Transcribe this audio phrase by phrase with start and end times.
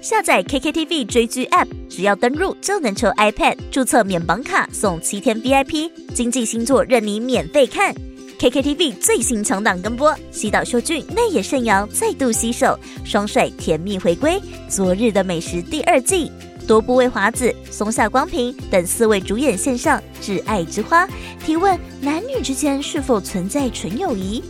[0.00, 7.94] 下载 KKTV 追剧 App，只要登入就能抽 iPad，注册免绑卡送七天 VIP，经济星座任你免费看。
[8.38, 14.40] KKTV 最新强档跟播，西岛秀俊、内野圣阳再度携手，双帅甜蜜回归。
[14.70, 16.32] 昨日的美食第二季，
[16.66, 21.06] 多部位华子、松下光平等四位主演献上挚爱之花，
[21.44, 24.42] 提问男女之间是否存在纯友谊？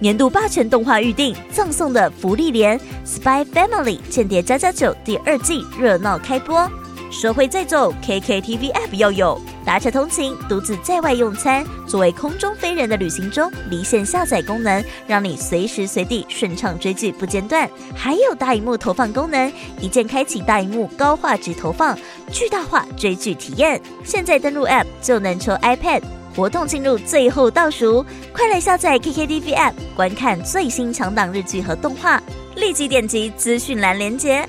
[0.00, 6.68] 年度霸权动画预定，赠送的福利连《Spy Family 间谍加加九》第二季热闹开播。
[7.10, 9.40] 社会在走，KKTV App 要有。
[9.64, 17.70] 搭车通勤、独自在外用餐、作为空中飞人的旅行中，离线下载功能，让你随时随地顺畅追剧不间断。
[17.94, 19.50] 还有大荧幕投放功能，
[19.80, 21.96] 一键开启大荧幕高画质投放，
[22.32, 23.80] 巨大化追剧体验。
[24.02, 26.02] 现在登录 App 就能抽 iPad。
[26.36, 32.20] 活动进入最后倒数，快来下载 KKTV App，观看最新强档日剧和动画。
[32.56, 34.48] 立即点击资讯栏连接。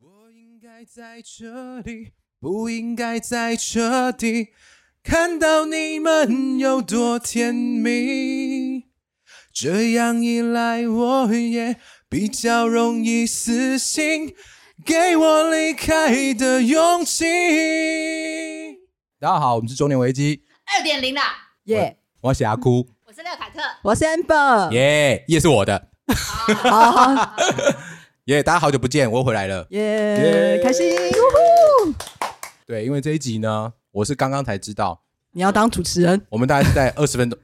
[0.00, 2.08] 我应该在这里，
[2.40, 4.48] 不应该在这里，
[5.04, 8.86] 看到你们有多甜蜜。
[9.52, 11.76] 这样一来，我也
[12.08, 14.34] 比较容易死心，
[14.84, 17.24] 给我离开的勇气。
[19.20, 20.42] 大家好，我们是中年危机，
[20.76, 21.22] 二点零啦，
[21.64, 21.96] 耶！
[22.20, 23.60] 我是阿哭，我是廖凯特。
[23.82, 25.88] 我是 Amber，耶，夜是我的，
[26.62, 27.36] 好好
[28.26, 29.66] 耶，大家好久不见，我又回来了。
[29.70, 29.80] 耶
[30.56, 30.88] 耶，开心！
[30.96, 31.92] 呜呼
[32.66, 37.36] 对，因为这一集呢，我是刚刚才知道，你要当主持人，我们大概是在 二十分钟，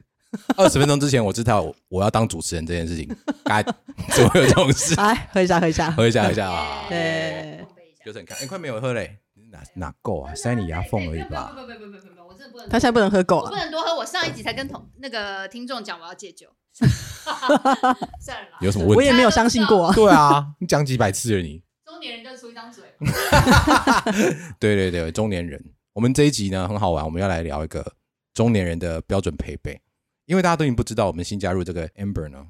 [0.56, 3.08] 二十分钟之前我知道我我要当主持人这件事情，
[3.44, 4.94] 该怎么会有这种事？
[4.94, 5.90] 来喝一下，喝一下。
[5.90, 6.84] 喝一下，喝一下啊！
[6.88, 7.66] 对，
[8.04, 9.18] 就是你看，哎，快没有喝嘞，
[9.50, 10.32] 哪哪够啊？
[10.36, 11.52] 塞你牙缝而已吧。
[11.56, 12.68] 不不不不不不，我真的不能。
[12.68, 13.56] 他现在不能喝够了不。
[13.56, 13.94] 能多喝。
[13.96, 16.48] 我上一集才跟同那个听众讲我要戒酒。
[16.76, 18.96] 算了啦，有什么问题？
[18.96, 19.94] 我也没有相信过啊。
[19.94, 21.62] 对啊，你讲几百次了你。
[21.86, 22.84] 中年人就出一张嘴。
[24.60, 25.62] 对对对，中年人。
[25.94, 27.94] 我们这一集呢很好玩，我们要来聊一个
[28.34, 29.80] 中年人的标准配备。
[30.26, 32.44] 因为大家都已经不知道，我们新加入这个 Amber 呢，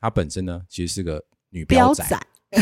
[0.00, 1.74] 她本身呢其实是个女仔。
[1.74, 2.04] 标仔，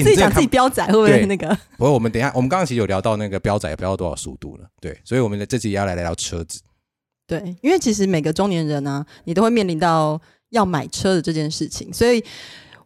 [0.00, 0.68] 哎，自己讲自己标。
[0.68, 1.48] 仔会不会对那个？
[1.78, 6.60] 不过我们等一下，我们刚刚其实有聊到那个标仔标到多少速度了，对，所以我们的这集也要来聊车子。
[7.26, 10.20] 对，因为其实每个中年人呢、你都会面临到
[10.50, 12.22] 要买车的这件事情，所以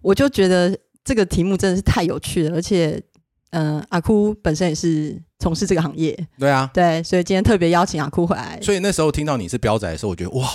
[0.01, 3.03] 我就觉得这个题目真的是太有趣了，而且，
[3.51, 10.49] 嗯、阿哭本身也是从事这个行业，对啊，对，所以今天特别邀请阿哭回来，所以那时候听到你是标仔的时候，我觉得哇，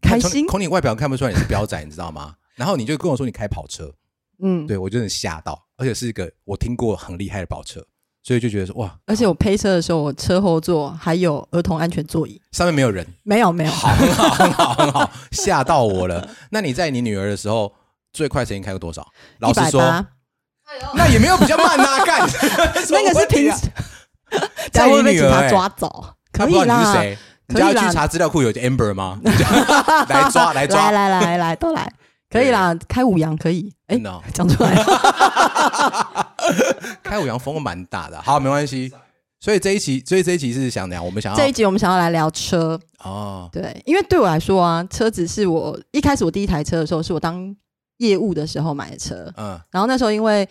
[0.00, 2.36] 开心从你外表看不出来你是标仔，你知道吗？
[2.54, 3.92] 然后你就跟我说你开跑车，
[4.42, 7.84] 嗯，对我真的吓到，而且是一个我听过很厉害的跑车，
[8.22, 16.28] 所以就觉得说哇，而且我配车的时候，我车后座还有儿童安全座椅，上面没有人，没有没有，好，很好，很好，很好，吓到我了。
[16.50, 17.72] 那你在你女儿的时候
[18.12, 19.06] 最快时间开过多少？
[19.40, 20.06] 老实说，
[20.94, 22.20] 那也没有比较慢呐、 干。
[22.90, 23.70] 那个是平时，时，
[24.72, 26.14] 在我被警察抓走？
[26.32, 27.04] 可以啦，
[27.46, 29.20] 你要去查资料库有 Amber 吗？
[30.08, 30.90] 来抓 来抓。
[30.90, 31.92] 来来来来都来，
[32.34, 34.20] 可以啦，开五羊可以，哎真，的哦。
[34.34, 34.74] 讲出来，
[37.00, 38.20] 开五羊风蛮大的。
[38.20, 38.92] 好，没关系。
[39.38, 47.54] 所以这一期，所以这一期是想聊，我们想要这一集我们想要来聊车，哦，对，因为对我来说啊，车子是我一开始我第一台车的时候，是我当
[47.98, 49.60] 业务的时候买的车，嗯。
[49.70, 50.48] 然后那时候因为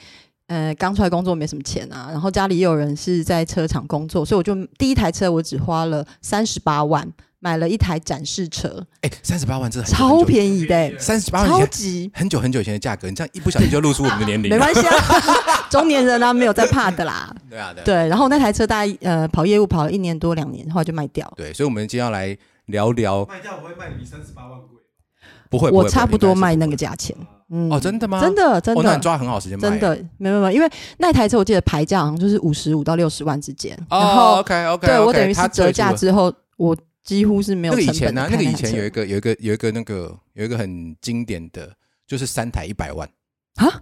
[0.53, 7.07] 呃刚出来工作没什么钱啊，然后家里也有人是在车厂工作，所以我就第一台车我只花了三十八万
[7.39, 14.55] 买了一台展示车，哎，三十八万真的超便宜的、欸，三十八万超级很久很久以前的价格，你这样一不小心就露出我们的年龄了。
[14.57, 14.95] 没关系啊，
[15.71, 17.35] 中年人啊没有在怕的啦。
[17.49, 21.31] 对啊，对啊对，然后那台车大概呃跑业务跑了一年多两年，后来就卖掉。
[21.35, 22.37] 对，所以，我们今天要来
[22.67, 24.69] 聊聊，卖掉我会卖你比三十八万贵。
[25.49, 26.65] 不会，我差不多卖那。
[26.65, 27.15] 个价钱。
[27.53, 27.71] 嗯。
[27.71, 28.19] 哦，真的吗？
[28.19, 41.71] 真的真哦，那的你抓很好时间卖，真的没有没有，因为那台车我记得牌价好像就是五十五到六十万之间，然哦后，OK OK，对我等于是折价之后，我几乎是没有那个以前呢，那个以前有一个有一个有一个那个有一个很经典的，
[42.07, 43.07] 就是三台一百万，
[43.55, 43.81] 啊？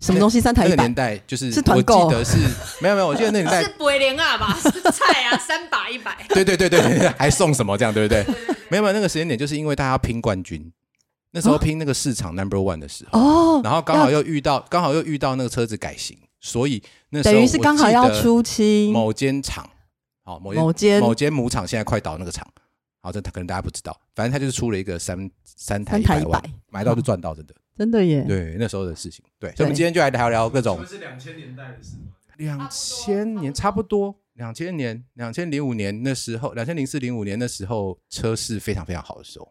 [0.00, 0.74] 什么东西三台一百？
[0.74, 2.36] 那个年代就是是团我购记得是
[2.82, 4.58] 没有没有，我记得那个年代是不会连啊吧？
[4.60, 6.16] 是菜啊， 三把一百。
[6.30, 8.24] 对对对对对，还送什么这样对不对？
[8.68, 10.72] 没有没有，那个时间点就是因为大家要拼冠军，
[11.32, 19.68] 那时候哦拼那个市场 number one 的时候，哦，然后刚好又遇到刚好又遇到那个车子改型，所以那时候等于是刚好要出清某间厂，
[20.22, 22.46] 好某某间某间母厂现在快倒那个厂，
[23.00, 27.54] 好这可能大家不知道，反正他就是出了一个三三台三台一百万100，买到就赚到，真的。
[27.74, 32.12] 真的耶，对那时候的事情，对，所以我们今天就来聊聊各种是两千年代的事吗？
[32.36, 39.50] 两千年差不多，两千年两千零五年那时候，两千零四零五年那时候车市非常非常好的时候，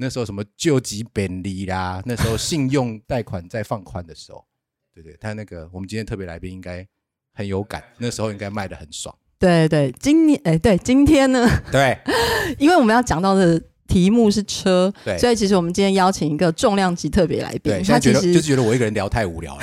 [0.00, 4.44] 那时候什么救急便利啦，那时候信用贷款在放宽的时候，
[4.94, 6.86] 对对，他那个我们今天特别来宾应该
[7.34, 9.14] 很有感， 那时候应该卖的很爽。
[9.40, 11.98] 对对，今年哎，对，今天呢，对，
[12.58, 15.18] 因为我们要讲到的题目是车，对。
[15.18, 19.62] 所以其实我们今天邀请一个重量级特别来宾，对，现在觉得他其实就是觉得我一个人聊太无聊了，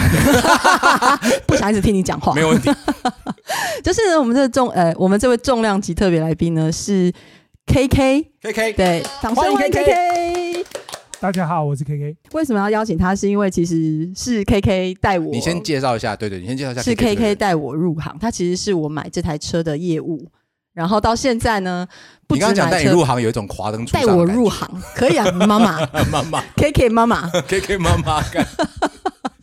[1.48, 2.34] 不想一直听你讲话。
[2.34, 2.70] 没，有问题。
[3.84, 7.12] 就是呢，我们这重呃，我们这位重量级特别来宾呢是
[7.68, 10.66] K K，K K，对，掌声欢迎 KK K K。
[11.20, 12.16] 大家好，我是 KK。
[12.34, 13.16] 为什么要邀请他？
[13.16, 20.30] 是因为其实是 K K 带我，你先介绍一下，对对，你先介绍一下是 KK K K 带我入行，他其实是我买这台车的业务，
[20.74, 21.88] 然后到现在呢，
[22.28, 25.80] 不你刚刚讲带你入行有一种华灯初上带我入行，可以啊，妈妈。
[26.12, 26.44] 妈妈。
[26.56, 28.46] K K 妈妈， K K 妈妈， K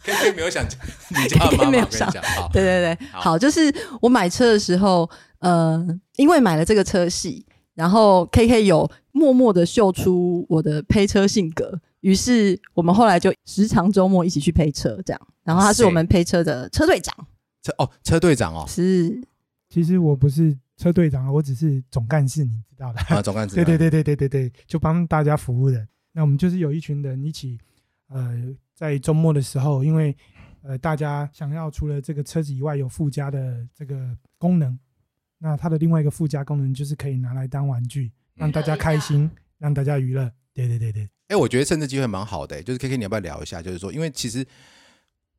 [0.04, 2.12] K 没有想你叫他 KK 妈妈，没有我跟你讲，
[2.52, 3.20] 对对对，好。
[3.20, 5.08] 好，就是我买车的时候，
[5.40, 5.84] 呃，
[6.16, 17.14] 因为买了这个车系，然后 K K 有默默的秀出我的配车性格，于是我们后来就时常周末一起去配车，这样，然后他是我们配车的车队长，
[17.62, 19.22] 车哦，车队长哦，是。
[19.68, 23.00] 其实我不是车队长，我只是总干事，你知道的。
[23.08, 25.88] 啊，总干事，对对对对对对对，就帮大家服务的。
[26.12, 27.58] 那我们就是有一群人一起，
[28.08, 30.14] 呃，在周末的时候，因为
[30.62, 34.78] 呃大家想要除了这个车子以外有附加的这个功能，
[35.42, 39.28] 那它的另外一个附加功能就是可以拿来当玩具，让大家开心，
[39.58, 40.30] 让大家娱乐。
[40.54, 43.60] 对对对对，哎，我觉得趁这机会蛮好的，就是 K K，你要不要聊一下？
[43.60, 44.46] 就是说，因为其实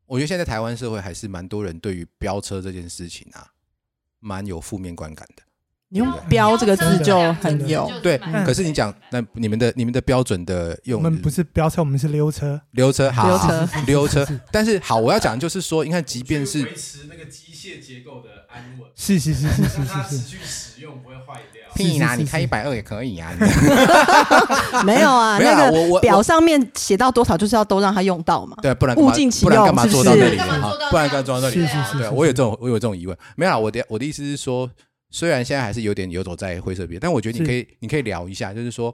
[0.05, 3.47] 我觉得现在台湾社会还是蛮多人对于飙车这件事情啊，
[4.19, 5.43] 蛮有负面观感的。
[5.89, 12.59] 你用“标”这个字就很有，对嗯可是你讲，那你们的你们的标准的用我们不是飙车，我们是溜车。
[12.71, 14.39] 溜车，好，溜车溜车。
[14.51, 21.63] 但是好，我要讲就是说，你看，即便是嗯维持那个机械结构的安稳，是是是是是是是，持续使用不会坏掉。
[21.75, 23.33] 屁啦，是是你开一是百二也可以啊。
[24.85, 28.55] 没有啊，没有啊那我我个表上面写到多少，就是要都让他用到嘛。
[28.61, 30.37] 对，不然干嘛物尽其不然干嘛做到那里
[30.91, 31.67] 不然干嘛做到那里呢？
[31.67, 33.17] 是是是是对我有这种我有这种疑问。
[33.35, 34.69] 没有啦，我的我的意思是说，
[35.09, 38.93] 虽然现在还是有点游走在灰色边，但我觉得你可以你可以聊一下，就是说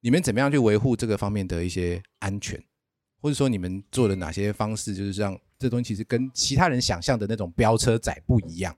[0.00, 2.60] 你们怎么样去维护这个方面的一些安全，
[3.22, 8.74] 或者说你们做了哪些方式，就是让这东西其实跟其他人想象的那种飙车仔不一样。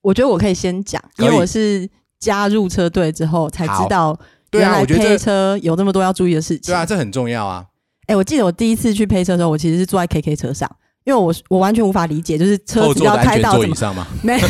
[0.00, 1.88] 我觉得我可以先讲，因为我是
[2.20, 6.72] 加入车队之后才知道，对啊，原来我觉得配车有那么多要注意的事情。
[6.72, 7.66] 对啊，这很重要啊。
[8.06, 10.70] 哎、我记得我第一次去配车的时候，我其实是坐在 KK 车上，
[11.04, 14.06] 因为我我完全无法理解，就是车子要开到怎么全座椅上吗？
[14.22, 14.40] 没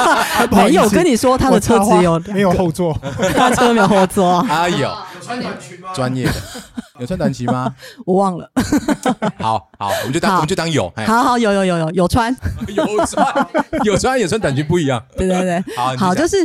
[0.52, 2.94] 没有 跟你说他的车子有没有后座，
[3.34, 4.90] 他的车没有后座啊，哎呦，有
[5.22, 5.88] 穿短裙吗？
[5.94, 6.32] 专业的，
[7.00, 7.74] 有穿短裙吗？
[8.04, 8.50] 我忘了。
[9.38, 12.34] 好好，我们就当我们就当有，哎，好好有有有有有穿，
[12.68, 13.48] 有穿
[13.84, 15.02] 有穿有穿短裙不一样。
[15.16, 15.64] 对对对。
[15.76, 16.36] 好，好，就是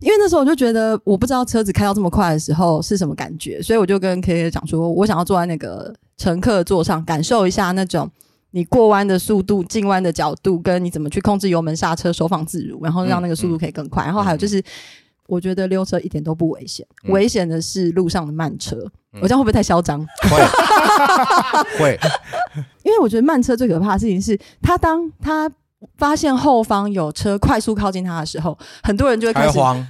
[0.00, 8.10] 因为那时候我就觉得我不知道车子开到这么快的时候是什么感觉，所以我就跟 K K 讲说，我想要坐在那个乘客座上，感受一下那种
[8.54, 14.04] 你过弯的速度、进弯的角度，跟你怎么去控制油门刹车、收放自如，然后让那个速度可以更快。
[14.04, 14.62] 然后还有就是，
[15.26, 18.76] 我觉得溜车一点都不危险，嗯危险的是路上的慢车。
[19.12, 20.00] 嗯我这样会不会太嚣张？
[20.22, 21.98] 会会，
[22.84, 25.50] 因为我觉得慢车最可怕的事情是，他当他
[25.98, 29.84] 发现后方有车快速靠近他的时候，很多人就会开始慌，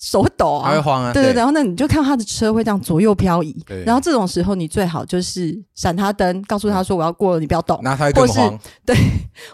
[0.00, 1.12] 手会抖啊，还会慌啊。
[1.12, 7.78] 对对对，然后那你就看他的车会这样左右漂移对，然后这种时候你最好就是闪他灯，告诉他说我要过了，你不要动。
[7.82, 8.58] 那他会更或是慌。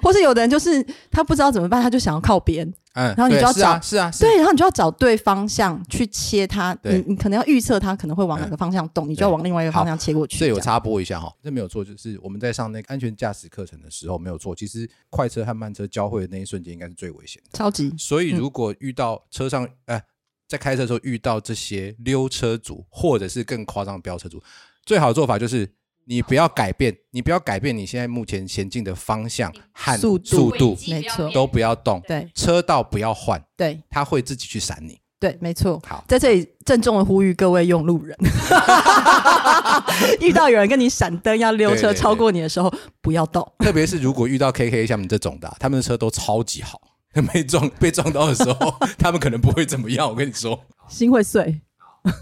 [0.03, 10.39] 或是有的人就是他不知道怎么办，他就想要靠边，嗯，然后你就要找是啊是啊，是对，然后你就要找对方向去切他，对你你可能要预测他可能会往哪个方向动，你就要往另外一个方向切过去。
[10.39, 14.55] 这有插播一下哈，这没有错，就是我们在上那个安全驾驶课程的时候没有错。
[14.55, 17.59] 其实快车和慢车交汇的那一瞬间应该是最危险的。
[17.59, 20.03] 超级所以如果遇到车上，哎、
[20.49, 24.43] 在开车的时候遇到这些溜车族，或者是更夸张的飙车族，
[24.85, 25.69] 最好的做法就是
[26.05, 30.77] 你不要改变，你不要改变你现在目前前进的方向和速度。
[30.89, 31.31] 没错。
[31.33, 32.29] 都不要动，对。
[32.35, 33.81] 车道不要换，对。
[33.91, 35.01] 它会自己去闪你。
[35.19, 35.83] 对，没错。
[35.87, 38.17] 好，在这里郑重的呼吁各位用路人，
[40.21, 43.51] 遇到有人跟你闪灯要溜车超过你的时候，不要动。
[43.61, 46.79] 特别是如果遇到 KK 像你这种的啊、他们的车都超级好，
[47.35, 50.09] 没撞被撞到的时候， 他们可能不会怎么样。
[50.09, 50.59] 我跟你说，
[50.89, 51.61] 心会碎。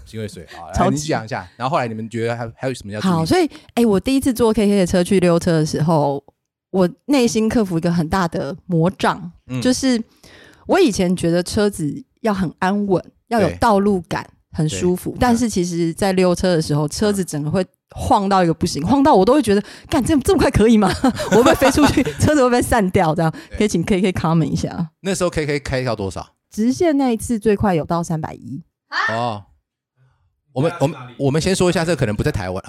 [0.03, 1.47] 心会碎好， 来你讲一下。
[1.55, 2.99] 然后后来你们觉得还还有什么要？
[3.01, 6.23] 好，所以哎、我第一次坐 KK 的车去溜车的时候，
[6.71, 10.01] 我内心克服一个很大的魔障，嗯就是
[10.65, 15.15] 我以前觉得车子要很安稳，要有道路感，很舒服。
[15.19, 17.63] 但是其实，在溜车的时候，车子整个会
[17.95, 20.89] 晃到一个不行，晃到我都会觉得，干这这么快可以吗？
[21.31, 22.01] 我会不会飞出去？
[22.19, 23.13] 车子会不会散掉？
[23.15, 24.89] 这样可以请 KK comment 一下。
[25.01, 26.27] 那时候 KK 开到多少？
[26.51, 28.63] 直线那一次最快有到三百一，
[29.09, 29.43] 哦，
[30.55, 32.63] 我们我们我们先说一下，这可能不在台湾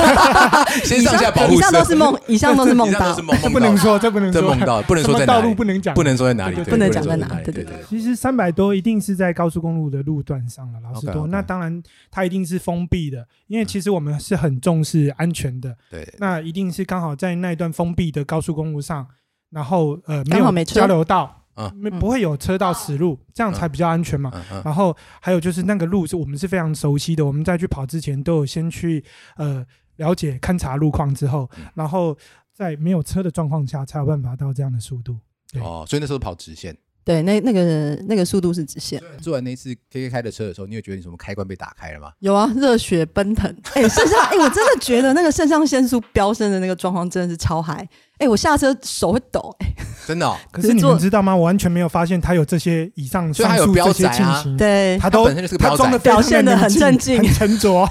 [0.82, 3.14] 先上下保护以上都是色，梦，以上都是梦 到。
[3.52, 7.84] 不能说，这不能说，这梦到，不能说在道在哪里，路不能讲，不能说在哪里，不能讲说哪里，在哪对对对对。
[7.86, 19.06] 其实三百多一定是在高速公路的路段上了，老实 OK，说那当然它一定是封闭的，因为其实我们是很重视安全的，对，那一定是刚好在那一段封闭的高速公路上，
[19.50, 24.32] 然后呃没有刚好没交流道，嗯嗯没不会有车道死路，这样才比较安全嘛。
[24.64, 29.04] 然后还有就是那个路是我们是非常熟悉的，我们在去跑之前都有先去
[29.36, 29.64] 呃
[29.96, 32.16] 了解勘察路况之后嗯，然后
[32.54, 35.18] 在没有车的状况下才有办法到这样的速度。
[35.52, 36.76] 对哦，所以那时候跑直线。
[37.08, 39.02] 对，那那个那个速度是直线。
[39.22, 42.12] 做完那次 K K 开的车的时候，你有觉得你什么开关被打开了吗？
[42.18, 43.50] 有啊，热血奔腾。
[43.72, 47.88] 哎、肾上，哎、我真的觉得那个肾上腺素飙升的那个状况真的是超嗨。
[48.18, 49.66] 哎、我下车手会抖、哎，
[50.06, 51.34] 真的哦，可是你做们知道吗？
[51.34, 57.88] 我完全没有发现他有这些以上所以他有上述这些标仔啊情形，对，他都他本身就是个标仔他装的表现的很镇静很沉着，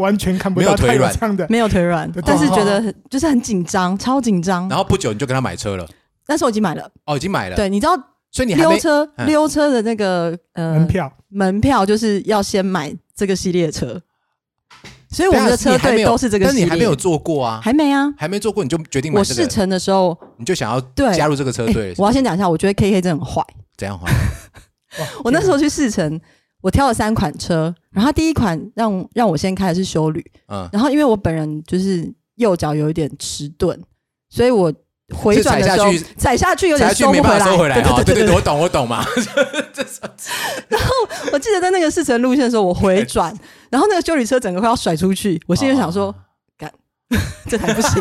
[0.00, 1.46] 完全看不到他没有腿软有这样的。
[1.48, 4.68] 没有腿软，但是觉得就是很紧张，超紧张。
[4.68, 5.86] 然后不久你就跟他买车了，
[6.26, 7.92] 但是我已经买了，哦，已经买了，，对，你知道
[8.30, 9.26] 所以你溜车嗯。
[9.26, 11.12] 溜车的那个呃门票。
[11.28, 14.00] 门票就是要先买这个系列车，
[15.10, 16.60] 所以我们的车队都是这个系列。
[16.60, 18.12] 但你还没有坐过啊，还没啊？
[18.16, 23.42] 还没坐过你就决定买我试，乘的时候，你就想要对加入这个车哎队，我要先讲一下，我觉得 KK 真的很坏。
[23.76, 24.10] 怎样坏？
[25.24, 26.18] 我那时候去试乘，
[26.62, 33.78] 我挑了三款车，然后第一款让让我先开的是修旅，嗯，然后因为我本人就是右脚有一点迟钝，
[34.30, 34.72] 所以我
[35.14, 39.04] 回转的时候踩下去踩下去有才点收不回来，去没办法收回来对哦，对对，我懂我懂嘛，
[40.68, 40.90] 然后
[41.32, 43.32] 我记得在那个试乘路线的时候，我回转，
[43.70, 46.14] 然后那个修理车整个快要甩出去，我心里想说，哦。
[47.48, 47.92] 这台不行。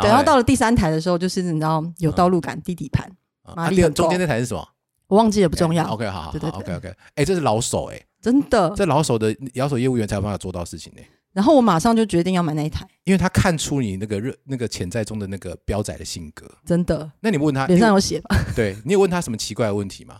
[0.00, 3.06] 对，然后到了了第三台的时候，就是你知道有道路感，低底盘，
[3.54, 4.66] 马啊，力中间那台是什么？
[5.08, 8.72] 我忘记了不重要，OK，好好对对，OK OK，哎，这是老手哎，真的。
[8.74, 11.02] 这老手的老手业务员才有办法做到事情呢。
[11.38, 18.36] 然后我马上就决定要买那一台，因为他看出你那个热那个潜在中的那个标仔的性格，真的那你问他，脸上有写吧？
[18.56, 20.16] 对你有问他什么奇怪的问题吗？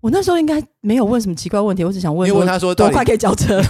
[0.00, 3.60] 我那时候应该没有问什么奇怪问题，我只想问你有问他说多快可以交车？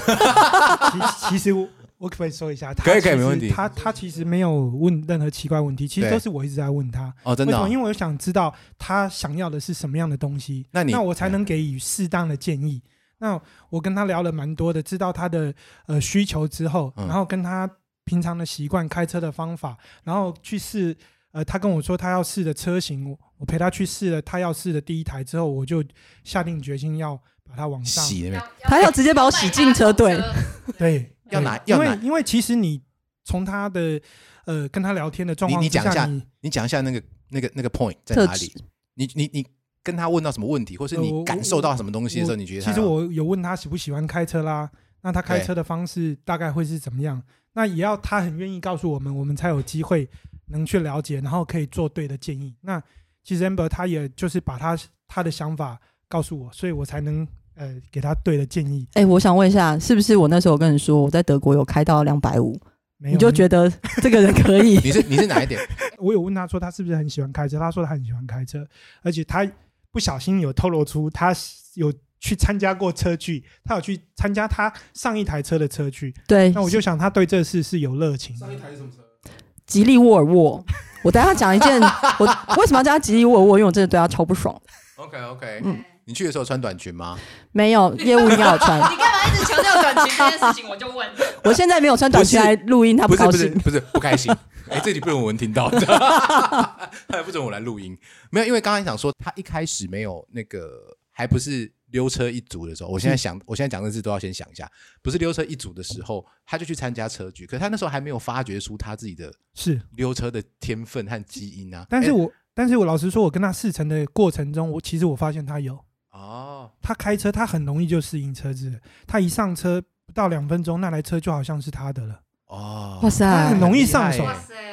[0.93, 1.67] 其其实我
[1.97, 2.75] 我可不可以说一下？
[2.75, 7.11] 他可以可以没问题他他其实没有问任何奇怪问题，其实都是我一直在问他。
[7.23, 7.69] 哦，真的哦为什么？
[7.71, 12.83] 因为我想知道他想要的是什么样的东西，那你那我才能给予适当的建议。
[13.19, 15.53] 那我跟他聊了蛮多的，知道他的
[15.87, 17.71] 呃需求之后，嗯然后跟他
[18.05, 20.97] 平常的习惯、开车的方法，然后去试。
[21.33, 25.85] 呃，他跟我说他要试的车型，我我陪他去试了他要试的第一台之后，我就
[26.25, 28.03] 下定决心要把它往上。
[28.03, 30.19] 洗那边他要直接把我洗进车队，
[30.79, 32.81] 对， 要拿要拿因为因为其实你
[33.23, 34.01] 从他的
[34.47, 38.55] 呃跟他聊天的状你况你讲一下你你讲一下那个那个那个 point 在哪里？
[38.95, 39.47] 你你你
[39.87, 44.69] 跟他问到什么问题，或是你感受到什么东西的时候，你觉得他其实我有问他喜不喜欢开车啦，
[45.03, 47.23] 那他开车的方式大概会是怎么样？
[47.53, 50.09] 那也要他很愿意告诉我们，我们才有机会
[50.49, 52.53] 能去了解，然后可以做对的建议。
[52.63, 52.83] 那
[53.23, 54.77] 其实 Amber 他也就是把他
[55.07, 55.79] 他的想法
[56.09, 58.87] 告诉我，所以我才能呃给他对的建议。
[58.95, 62.61] 哎、我想问一下，是不是我那时候跟你说我在德国有开到两百五，
[62.99, 64.79] 你就觉得 这个人可以？
[64.79, 65.61] 你是你是哪一点？
[65.99, 68.67] 我有问他说他是不是很喜欢开车，他说他很喜欢开车，
[69.03, 69.51] 而且他
[69.97, 71.35] 不小心有透露出他
[71.73, 76.15] 有去参加过车剧，他有去参加他上一台车的车剧。
[76.29, 78.37] 对，那我就想他对这事是有热情。
[78.37, 79.31] 上一台是什么车？
[79.65, 80.63] 吉利沃尔沃。
[81.03, 81.81] 我等下讲一件，
[82.21, 82.27] 我
[82.59, 83.59] 为什么要叫他吉利沃尔沃？
[83.59, 84.55] 因为我真的对他超不爽。
[84.97, 87.19] OK OK，嗯你去的时候穿短裙吗？
[87.51, 90.69] 没有业务应该有穿， 你干嘛一直强调短裙这件事情？
[90.71, 91.07] 我就问，
[91.43, 93.53] 我现在没有穿短裙来录音，他不是高兴。
[93.55, 94.33] 不是不是不开心。
[94.71, 97.97] 哎，这里不准我们听到，他也不准我来录音。
[98.31, 102.91] 没有，因为刚才想说他一开始没有那个，还不是溜车一族的时候。
[102.91, 104.71] 我现在想，我现在讲的字都要先想一下，
[105.03, 111.85] 不是溜车一族的时候，他就去参加车局，可是他那时候还没有发掘出他自己的是，溜车的天分和基因啊。
[111.91, 115.79] 但是哎我但是我老实说，我跟他试乘的过程中，我其实我发现他有，
[116.17, 122.21] 哦，他开车他很容易就适应车子，他一上车不到两分钟，那台车就好像是他的了。
[122.47, 124.25] 哦，哇塞他很容易上手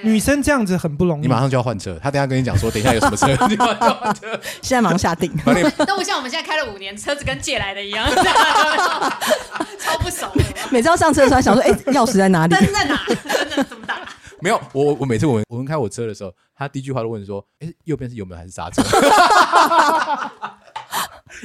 [0.03, 1.23] 女生这样子很不容易。
[1.23, 5.29] 你马上就要换车，他等下跟你讲说，等一下有什么车，你马上就要换车，现在马上下定。
[5.43, 8.07] 把你 都不像我们现在开了五年，车子跟借来的一样，
[9.79, 10.31] 超不熟。
[10.71, 12.99] 每次要上车的时候，还想说：“哎、钥匙在哪里灯在哪？
[13.05, 13.97] 灯么打？
[14.39, 18.83] 没有，我我我每次我我们开我车的时候，他第一句话都问说：“哎、右边是油门还是刹车？”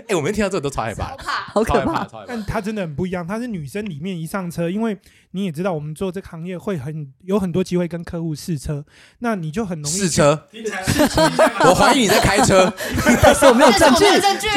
[0.06, 2.04] 哎、我们听到这个都超害怕超，怕！”好可怕，怕！
[2.06, 2.44] 超害怕但。
[2.44, 4.96] 她真的很不一样，她是女生里面一上车，因为
[5.32, 8.84] 你也知道，我们做这个行业会很有很多机会跟客户试车，
[9.20, 10.82] 那你就很容易试车，听起来
[11.60, 12.72] 我怀疑你在开车。
[13.22, 14.48] 但是我没有证据证据。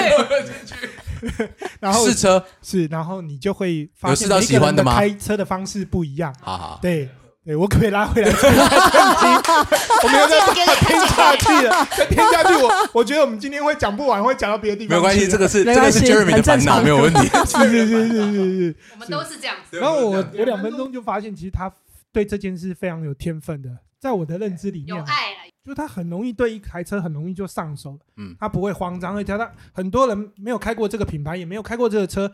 [1.79, 6.35] 然后试车，是，然后你就会发有试到现每个人的喜欢的吗开车的方式不一样。
[6.41, 7.07] 好好，对，
[7.43, 8.29] 对我可不可以拉回来？
[8.31, 14.89] 我没有再办法听下去了，再听下去我我觉得我们今天会讲不完，会讲到别的地方去。
[14.89, 17.21] 没有关系，这个是这个是 Jeremy 的烦恼，没有问题。
[17.45, 18.75] 是是是是是是。
[18.93, 19.79] 我们都是这样子。
[19.79, 21.71] 然后我我两分钟就发现，其实他
[22.12, 23.69] 对这件事非常有天分的，
[24.00, 32.31] 在我的认知里面，有爱了，就他很容易对一台车很容易就上手，嗯他不会慌张，而且他很多人没有开过这个品牌，也没有开过这个车，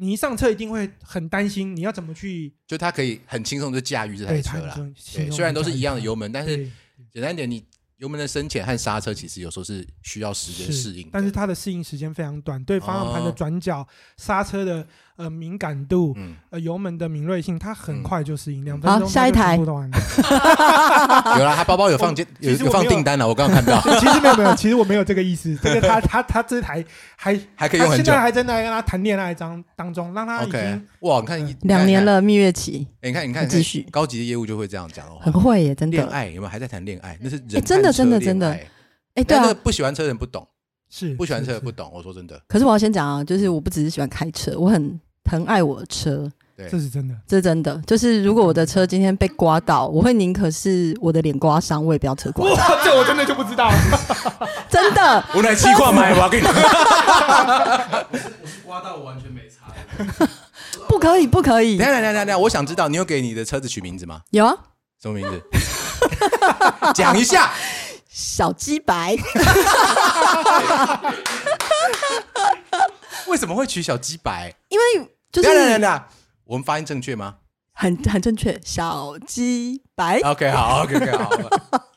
[0.00, 4.74] 你一上车一定会很担心你要怎么去就它可以很轻松就驾驭这台车了。
[5.14, 6.56] 对，虽然都是一样的油门，但是
[7.12, 7.62] 简单点，你
[7.98, 11.06] 油门的深浅和刹车其实有时候是需要时间适应。
[11.12, 14.86] 但是它的适应时间非常短，对方向盘的哦转角、刹车的
[15.20, 19.56] 呃敏感度、嗯，呃油门的敏锐性，它很快就适应，两分好钟下一台。
[19.60, 19.64] 有
[21.44, 25.54] 啦，他包包有放件有有放订单了，我刚刚看到， 其实没有没有，其实我没有这个意思。
[25.62, 26.84] 这个他他他这台
[27.16, 28.20] 还还可以用很久他现在。
[28.20, 35.32] 还在那跟他谈恋爱当当中，让他已 OK，经哇，你看一两年，了，蜜月期看你看你看，继续高级的业务就会这样讲的话很。
[35.32, 36.12] 会耶，真恋的。
[36.12, 37.18] 爱有没有还在谈恋爱？
[37.20, 38.50] 那是哎人真的真的真的
[39.14, 39.52] 哎，对啊。
[39.62, 40.46] 不喜欢车的人不懂，
[40.88, 41.90] 是不喜欢车的是不懂。
[41.92, 47.14] 我说真的，可是我要先讲啊，就是我不只是喜欢开车，我很疼爱我的车，对这是真的。
[47.24, 47.80] 这是真的。
[47.86, 52.56] 就是如果我的车今天被刮到，我会宁可是我的脸刮伤，我也不要车刮到。
[52.56, 53.76] 哇，这我真的就不知道了。
[54.68, 56.52] 真的，我来气矿买，我要跟你讲。
[56.52, 59.72] 我是我是刮到我完全没差。
[60.88, 64.22] 不可以，不可以等等等下，我想知道你有给你的车子取名字吗？
[64.30, 64.52] 有啊，
[65.00, 65.40] 什么名字？
[66.92, 67.52] 讲一下。
[68.12, 69.16] 小鸡白，
[73.28, 74.52] 为什么会取小鸡白？
[74.68, 74.84] 因为
[75.32, 76.02] 就是等，
[76.44, 77.36] 我们发音正确吗
[77.72, 80.18] 很很正确，小鸡白。
[80.20, 81.30] ？OK，好，OK OK 好，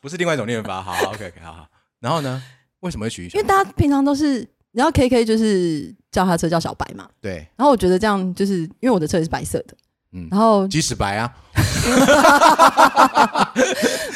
[0.01, 0.81] 不是另外一种念法。
[0.81, 1.67] 好，OK OK 好好。
[1.99, 2.41] 然后呢？
[2.81, 3.43] 为什么会取因为？
[3.43, 9.75] 大家平常都是，然后 K K 就是叫他车叫小白嘛，对，然后我觉得这样就是因为我的车也是白色的，
[10.11, 11.33] 嗯然后鸡屎白啊。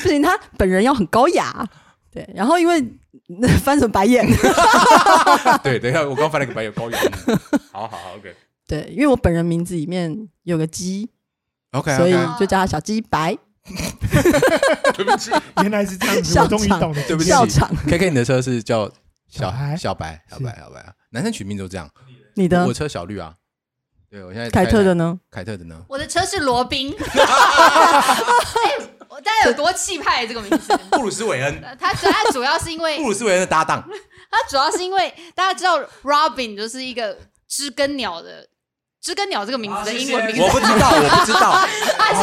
[0.04, 1.66] 不行，他本人要很高雅，
[2.12, 2.84] 对，然后因为
[3.28, 4.26] 那 翻什么白眼，
[5.64, 7.00] 对，等一下，我刚翻了个白眼，高雅。
[7.72, 8.36] 好好好，OK
[8.68, 11.10] 对，因为我本人名字里面有个鸡
[11.72, 12.14] ，OK 所以。
[12.38, 13.38] 就叫他小鸡白，
[14.94, 15.32] 对不起
[15.64, 17.02] 原来是这样子，笑我终于场懂了。
[17.08, 17.74] 对不起笑场。
[17.88, 18.92] ，K K，你的车是叫
[19.30, 20.94] 小小白小白小白小白啊？
[21.12, 21.90] 男生取名都这样。
[22.36, 23.36] 你的我车小绿啊。
[24.10, 25.20] 对，我现在凯特的呢？
[25.32, 25.84] 凯特的呢？
[25.90, 26.94] 我的车是罗宾。
[27.00, 27.02] 哎
[29.10, 30.78] 我大家有多气派这个名字？
[30.92, 33.82] 布鲁斯韦恩，呃他主他主要是因为布鲁斯韦恩的搭档。
[34.30, 38.48] 他主要是因为大家知道 Robin 就是一个知更鸟的
[39.08, 41.66] 知更鸟这个名字的英文名字，我不知道， 我不知道。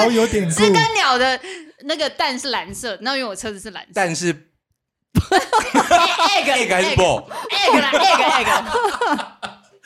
[0.05, 1.41] 我有点知，更鸟的
[1.85, 4.35] 那个蛋是蓝色，那因为我车子是蓝色但是，
[5.15, 8.65] egg egg 还是 ball？egg 啦 egg egg，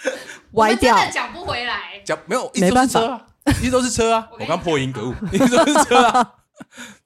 [0.55, 2.03] 歪掉讲不回来。
[2.05, 3.21] 讲没有，没办法是车啊，
[3.63, 4.27] 一直都是车啊。
[4.41, 6.33] 我刚破音，可恶，一直都是车啊。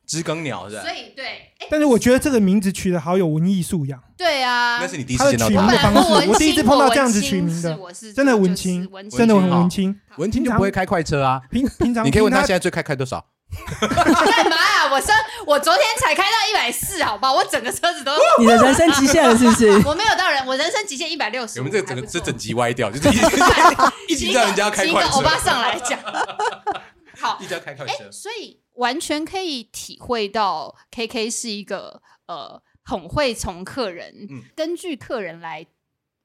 [0.06, 0.90] 知更鸟是吧所？
[0.92, 1.26] 以对，
[1.58, 7.78] 哎，但是我觉得这个名字取得好有文艺素养，对啊，那是你第一次见到他取名的方式我第一次碰到这样子取名的
[8.14, 10.44] 真的文青真的很文青文青。
[10.44, 11.40] 就不会开快车啊。
[11.50, 13.24] 平平常你可以问他听现在最开开多少？
[13.78, 14.90] 干嘛啊？
[14.90, 15.12] 我车
[15.46, 17.34] 我昨天才开到一百四，好不好？
[17.34, 19.70] 我整个车子都 你的人生极限了是不是？
[19.86, 21.58] 我没有到人，我人生极限一百六十。
[21.60, 23.08] 我们这个整个这整集歪掉，就是
[24.08, 25.98] 一直一直叫人家开快车请一个欧，巴上来讲。
[27.20, 28.10] 好一，直要开快哎、车。
[28.10, 35.66] 所以完全可以体会到 K K 是一个呃很会从客人、嗯根据客人来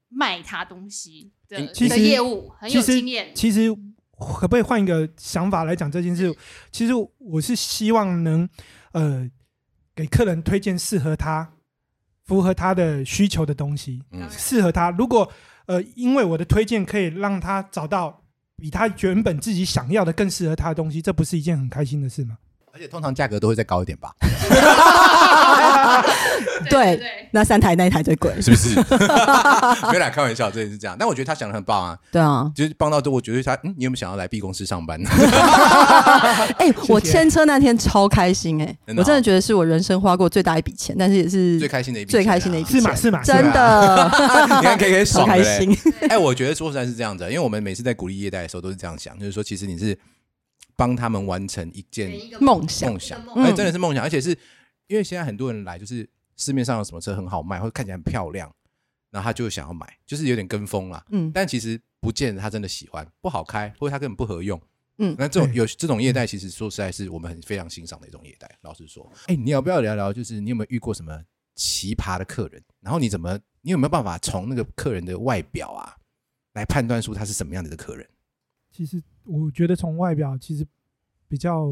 [0.10, 3.34] 卖他东西的嗯的其实业务，很有经验。
[3.36, 3.70] 其实
[4.18, 6.36] 可不可以换一个想法来讲这件事？
[6.72, 8.48] 其实我是希望能
[8.94, 9.30] 呃
[9.94, 11.54] 给客人推荐适合他、
[12.26, 14.90] 符合他的需求的东西，嗯适合他。
[14.92, 15.32] 如果
[15.66, 18.24] 呃因为我的推荐可以让他找到
[18.60, 22.38] 比他原本自己想要的更适合他的东西，这不是一件很开心的事吗？
[22.74, 24.16] 而且通常价格都会再高一点吧？
[26.70, 28.34] 对对，那三台那一台最贵。
[28.42, 28.76] 是不是？
[29.88, 30.96] 没有啦，开玩笑，真的是这样。
[31.00, 35.00] 但我觉得他想的很棒啊，对啊，就是帮到最后，我觉得他，嗯，你有没有想要来 B 公司上班？
[36.58, 42.96] 哎、我牵车那天超开心哎、我真的觉得是我人生花过最大一笔钱，但是也是最开心的一笔，最开心的一笔是吗？
[42.96, 43.22] 是嘛？
[43.24, 44.06] 真的
[44.46, 45.78] 你看 K K 超爽心。
[46.10, 49.98] 哎，我觉得说实在是这样子，因为我们每次在鼓励业代的时候都是这样想，就是说，其实你是
[50.76, 54.36] 帮他们完成一件梦想梦想，嗯而且真的是梦想，而且是
[54.88, 58.54] 因为现在很多人来，就是市面上有什么车很好卖，或者看起来很漂亮，
[59.12, 61.06] 然后他就想要买，就是有点跟风啦。
[61.10, 64.60] 嗯但其实不见得他真的喜欢，不好开，或者他根本不合用。
[65.00, 68.50] 嗯那这种有这种业代，其实说实在是我们很非常欣赏的一种业代。
[68.62, 70.12] 老实说，哎，你要不要聊聊？
[70.12, 71.24] 就是你有没有遇过什么
[71.54, 72.64] 奇葩的客人？
[72.80, 75.96] 然后你怎么，你有没有办法从那个客人的外表啊，
[76.54, 78.08] 来判断出他是什么样子的客人？
[78.72, 80.66] 其实我觉得从外表其实
[81.28, 81.68] 比较，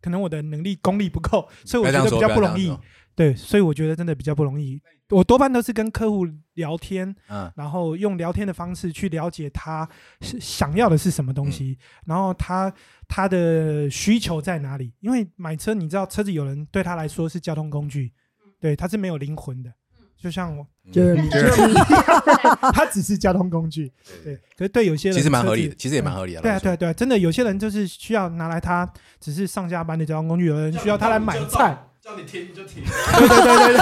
[0.00, 2.76] 可能我的能力功力不够，所以我觉得比较不容易。
[3.14, 4.78] 对，所以我觉得真的比较不容易。
[5.08, 9.88] 我多半都是跟客户聊天，嗯，然后用聊天的方式去了解他
[10.20, 12.70] 是想要的是什么东西，然后他
[13.08, 14.92] 他的需求在哪里。
[15.00, 18.12] 因为买车，你知道车子有人对他来说是交通工具，
[18.60, 19.72] 对，他是没有灵魂的，
[20.22, 21.28] 就像我， 就是你
[22.72, 23.92] 他只是交通工具，
[24.24, 24.34] 对。
[24.56, 26.40] 可是对有些人其实蛮合理的，其实也蛮合理的。
[26.40, 31.76] 对对啊，对啊，真的有些人就是需要拿来他只是上下班的交通工具，有人需要他来买菜。
[32.00, 33.36] 叫你停你就停，对对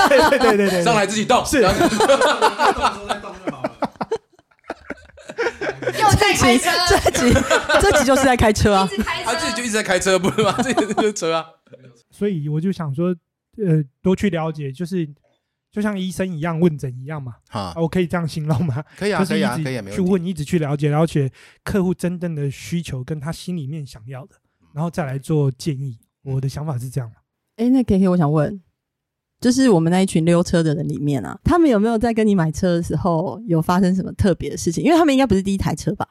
[0.08, 3.70] 对对对对对上来自己动，是然后动的时候再动就好了。
[5.92, 7.34] 又在开车，这集
[7.82, 10.52] 这集就是在开车啊一，直开车，他自己就一直在开车，不是吗？
[10.62, 11.44] 自己就是车啊。
[12.10, 13.14] 所以我就想说，
[13.58, 15.06] 呃，多去了解，就是
[15.74, 18.80] 就像医生一样问诊一样嘛，啊，，我可以这样形容吗？
[18.96, 19.96] 可以啊，可以啊，可以啊，没问题。
[19.96, 21.28] 去问，一直去了解，了解
[21.64, 24.36] 客户真正的需求跟他心里面想要的，
[24.72, 25.98] 然后再来做建议。
[26.22, 27.10] 我的想法是这样。
[27.56, 28.62] 哎，那 K K，我想问，
[29.40, 34.84] 就是我们那一群溜车的人里面啊，他们有没有在跟你买车的时候有发生什么特别的事情？
[34.84, 36.06] 因为他们应该不是第一台车吧？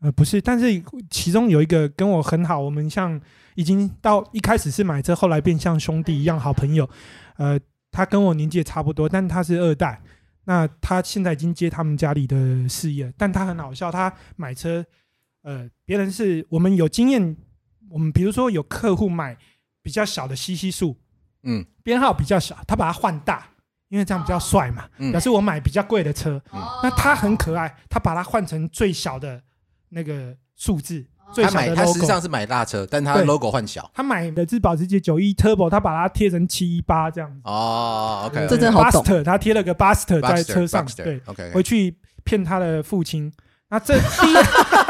[0.00, 3.18] 呃，不是，但是其中有一个跟我很好，我们像
[3.54, 6.86] 已经到一开始是买车，后来变像兄弟一样好朋友。
[7.38, 7.58] 呃，
[7.96, 10.02] 他跟我年纪也差不多，但他是二代。
[10.44, 14.84] 那他现在已经接他们家里的事业，但他很好笑，他买车，
[15.42, 17.34] 呃，别人是我们有经验，
[17.88, 19.34] 我们比如说有客户买
[19.80, 20.94] 比较小的 CC 数，
[21.44, 23.48] 嗯编号比较小，他把它换大，
[23.88, 24.86] 因为这样比较帅嘛。
[24.98, 29.42] 嗯表示我买比较贵的车，哦那他很可爱，他把它换成最小的
[29.88, 32.06] 那个数字，最小的他买他实际 logo。
[32.06, 33.90] 上是买大车，但他对 logo 换小。
[33.94, 37.40] 他买的是保时捷九一 Turbo，他把它贴成七一八这样子。
[37.44, 43.32] 哦，OK， 这真好懂 Buster，他贴了个 Buster 在车上，对，，OK，回去骗他的父亲。
[43.68, 44.34] 那这第一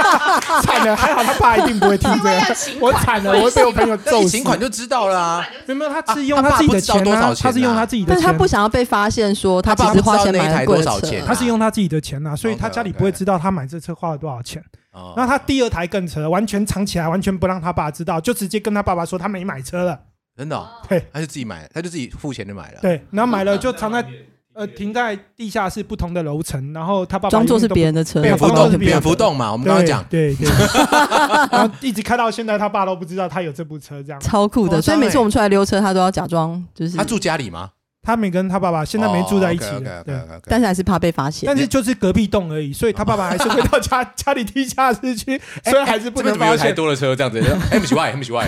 [0.62, 4.24] 惨了，还好他爸一定不会听这个，我惨了，我会被我朋友那揍死。
[4.24, 5.48] 你请款就知道了啊。
[5.66, 14.62] 没有没有，他是用啊他爸自己的不知道多钱啊，少钱他是用啊他自己的钱，但是他不想要被发现说他他爸其实花钱买了贵的车多少钱啊他是用他自己的钱呐、所以他家里不会知道他买这车花了多少钱。
[14.96, 20.00] 哦然后他第二台更扯，完全藏起来，完全不让他爸知道，就直接跟他爸爸说他没买车了。
[20.36, 22.78] 真的哦，对他就自己买，他就自己付钱就买了。
[22.80, 24.04] 对，然后买了就藏在
[24.52, 27.94] 呃停在地下室不同的楼层，然后他爸爸装作是别人。
[27.94, 30.48] 的车，蝙蝠洞，对装作是别人蝙蝠洞嘛，我我们刚刚讲，对对，
[31.52, 34.20] 然后一直开到现在，他爸都不知道他有这部车，这样。
[34.20, 34.80] 超酷的。
[34.80, 37.70] 所以每次我们出来溜车，他都要假装就是他，住家里吗？
[38.06, 39.64] 他没跟他爸爸现在没住在一起
[40.04, 40.14] 对。
[40.44, 41.56] 但是还是怕被发现但。
[41.58, 46.54] 是就是隔壁栋而已，所以他爸爸还是会到家家里地下室去， 所以还是不能发现。
[46.54, 47.40] 一台多的车这样子
[47.72, 48.46] ？M 喜 Y M 喜 Y，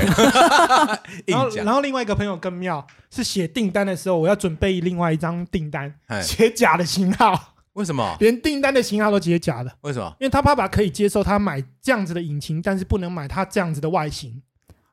[1.64, 8.16] 然后另外一个朋友更妙，是写订单的时候，我要准备另外一张订单，哎，写假的型号，为什么？
[8.20, 10.14] 连订单的型号都写假的，为什么？
[10.20, 14.40] 因为他爸爸可以接受他买这样子的引擎，但是不能买他这样子的外形。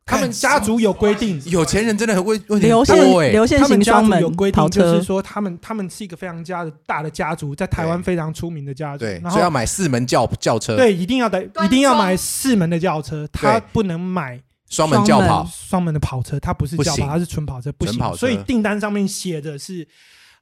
[0.05, 8.99] 他们家族有规定，有钱人真的很会问题流线多哎，流线他们家型双门族有规跑定，就是车，说他们他们是一个非常家的大的家族，在台湾非常出名的家族。
[8.99, 14.39] 对，然所以要买四门轿轿车，对一定要的，一定要买四门的轿车，他不能买
[14.69, 18.19] 双门轿跑，双门的跑车，它不是轿跑，它是纯跑车，不纯跑车行。
[18.19, 19.87] 所以订单上面写的是，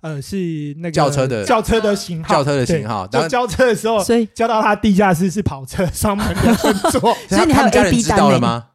[0.02, 3.22] 呃，是那个轿车的轿车的型号，轿车的型号，对。
[3.22, 7.16] 就交车的时候，所以交到他地下室是跑车，双门的 分座。
[7.30, 8.66] 所以你还有他们 A 人 B 知单了吗？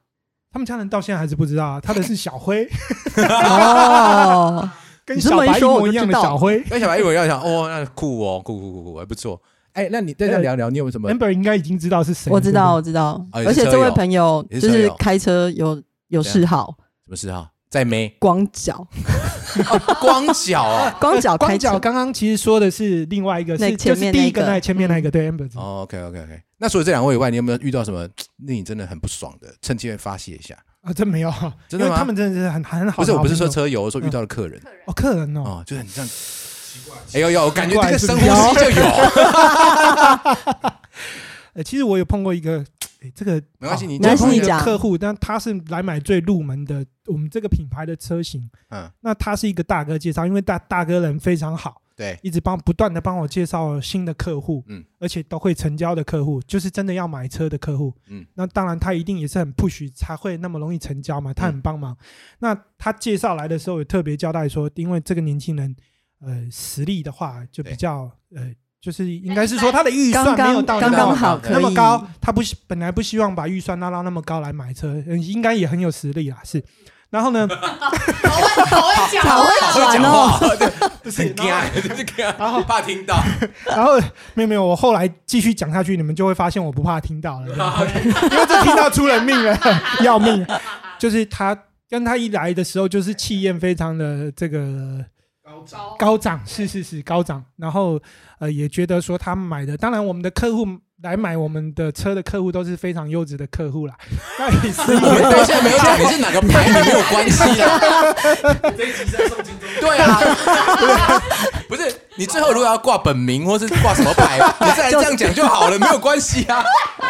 [0.59, 2.69] 他们家人到现在还是不知道啊，他的是小灰，
[3.17, 4.69] 哦，
[5.07, 6.59] 跟小白一模一样的小灰。
[6.65, 9.41] 跟小白一会要想，哦，那酷哦，酷酷酷酷，还不错。
[9.75, 13.25] 哎，那你再再聊聊，你有什么？Amber 应该已经知道是谁，我知道，我知道。
[13.33, 17.49] 哦，而且这位朋友就是开车有有嗜好，什么事哈？
[17.71, 18.87] 在没光脚，
[20.01, 20.97] 光脚啊。
[21.01, 25.49] 光脚光脚刚刚其实说的是另外一个，是就是第一个前面那个那前面那个，对 Amber。
[25.55, 26.43] 哦，OK OK OK。
[26.59, 28.09] 那除了这两位以外，你有没有遇到什么
[28.47, 29.55] 令你真的很不爽的？
[29.63, 30.57] 趁机会发泄一下。
[30.81, 31.33] 啊，真没有，
[31.69, 33.13] 真的吗他们真的是很很好不是。
[33.13, 36.11] 我不是说车友，我说遇到的客人哦，客人哦，哦，就是很这样。
[37.15, 38.83] 哎呦呦，我感觉这个深呼吸就有。
[41.55, 42.65] 呃， 其实我有碰过一个，
[43.01, 48.51] 诶这个没关系你讲没关系你讲客户，但他是来买最入门的我们这个品牌的车型。
[48.71, 61.97] 嗯，那他是一个大哥介绍，因为大大哥人非常好，对，一直帮不断的帮我介绍新的客户，嗯，而且都会成交的客户，就是真的要买车的客户，嗯，那当然他一定也是很 push 才会那么容易成交嘛，他很帮忙。
[62.41, 65.77] 那他介绍来的时候，也特别交代说，因为这个年轻人，
[66.21, 68.53] 呃，实力的话就比较呃。
[68.81, 76.37] 就是应该是说他的预算没有到刚刚那么那好那么高，他不希本来不希望把预算拉到那么高来买车，嗯应该也很有实力啦。
[76.45, 76.63] 是，
[77.11, 80.29] 然后呢， 好会好会讲好话，会讲哦，
[81.03, 81.35] 很惊，
[81.75, 83.21] 就是惊，然后怕听到。
[83.67, 83.99] 然后
[84.35, 87.49] 没有没有，我后来继续讲下去，你们就会发现我不怕听到了，
[88.31, 89.59] 因为这听到出人命了，
[90.03, 90.47] 要命。
[90.99, 91.57] 就是他
[91.89, 95.05] 跟他一来的时候，就是气焰非常的这个
[95.49, 97.99] 高涨，高高涨，是是是高涨，然后
[98.39, 100.67] 呃也觉得说他买的，当然我们的客户
[101.03, 103.95] 来买我们的车的客户都是非常优质的客户啦，
[104.39, 107.81] 那也是因为对，现在没有讲你是哪个牌，你没有关系啦。
[108.77, 109.69] 这一集是在送金钟。
[109.81, 110.21] 对啊，
[111.69, 116.63] 不是你最后如果要挂本名或是挂什么牌，你再来这样讲就好了，没有关系啊。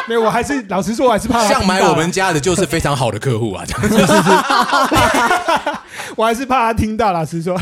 [0.06, 3.64] 没有，我还是老实说，我还是怕他像买我们家的就是非常好的客户啊，
[6.14, 7.60] 我还是怕他听到，老实说。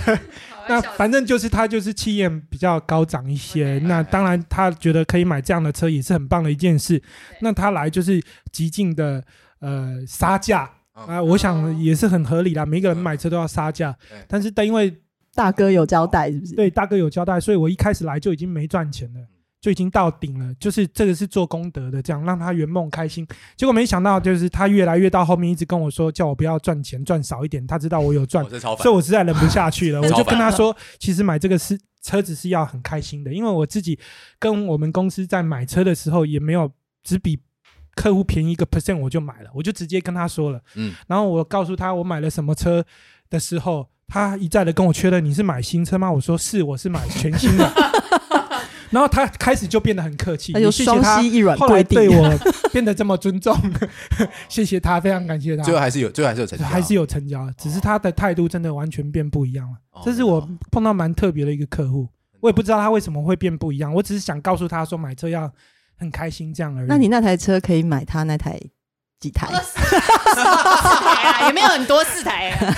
[0.69, 7.03] 那反正就是他就是气焰比较高涨一些，那当然他觉得可以买这样的车也是很棒的一件事。
[7.41, 9.23] 那他来就是极尽的
[9.61, 10.71] 呃杀价。
[10.99, 12.65] 嗯啊，我想也是很合理啦。
[12.65, 13.95] 每个人买车都要杀价，
[14.27, 14.97] 但是但因为
[15.35, 16.55] 大哥有交代是不是？
[16.55, 19.21] 对大哥有交代，所以我一开始来就已经没赚钱了，
[19.67, 20.55] 就已经到顶了。
[20.61, 23.27] 就是这个是做功德的，这样让他圆梦开心。
[23.57, 27.67] 结果没想到就是他越来越到后面，一直跟我说叫我不要赚钱，赚少一点。
[27.67, 28.89] 他知道我有赚所以。
[28.89, 33.99] 我实在忍不下去了， 我就跟他说，其实买这个是车子是要很开心的，因为我自己
[34.39, 36.71] 跟我们公司在买车的时候也没有
[37.03, 37.41] 只比
[37.97, 42.85] 客户便宜一个 percent 我就买了，我就直接跟他说了，嗯，然后我告诉他我买了什么车
[43.29, 46.13] 的时候，他一再的跟我确认你是买新车吗？
[46.13, 47.69] 我说是，我是买全新的。
[48.91, 52.39] 然后他开始就变得很客气，那就双也谢谢他膝一软后来跪地对我
[52.73, 53.57] 变得这么尊重，
[54.49, 55.63] 谢谢他，非常感谢他。
[55.63, 59.77] 最后还是有，最后还是有成交，还是有成交，只是他的态度真的完全变不一样了。
[59.93, 62.09] 哦这是我碰到蛮特别的一个客户，
[62.41, 65.51] 我也不知道他为什么会变不一样，我只是想告诉他说买车要
[65.99, 66.87] 很开心这样而已。
[66.89, 68.61] 那你那台车可以买他那台
[69.19, 69.47] 几台？
[69.49, 72.75] 二四四台啊，也没有很多四台啊，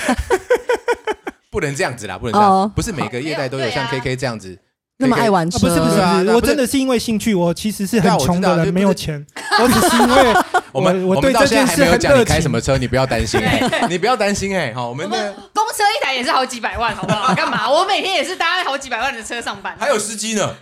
[1.50, 4.58] 不能这样子啦，不能这样哦，不是每个业代都有像 KK 这样子。
[5.00, 5.58] 那么爱玩啊车？
[5.60, 9.24] 不是不是我真的是因为兴趣，我其实是很穷的人，没有钱，
[9.62, 10.34] 我只是因为
[10.72, 12.50] 我们我对们到这件事现在还没有很热情讲你开什。
[12.50, 17.32] 么车，你不要担心哎， 你不要担心哎，好，我我们的公车一台也是好几百万，好不好？
[17.34, 17.70] 干嘛？
[17.70, 20.52] 我每天也是搭好几百万的车上班，还有司机呢。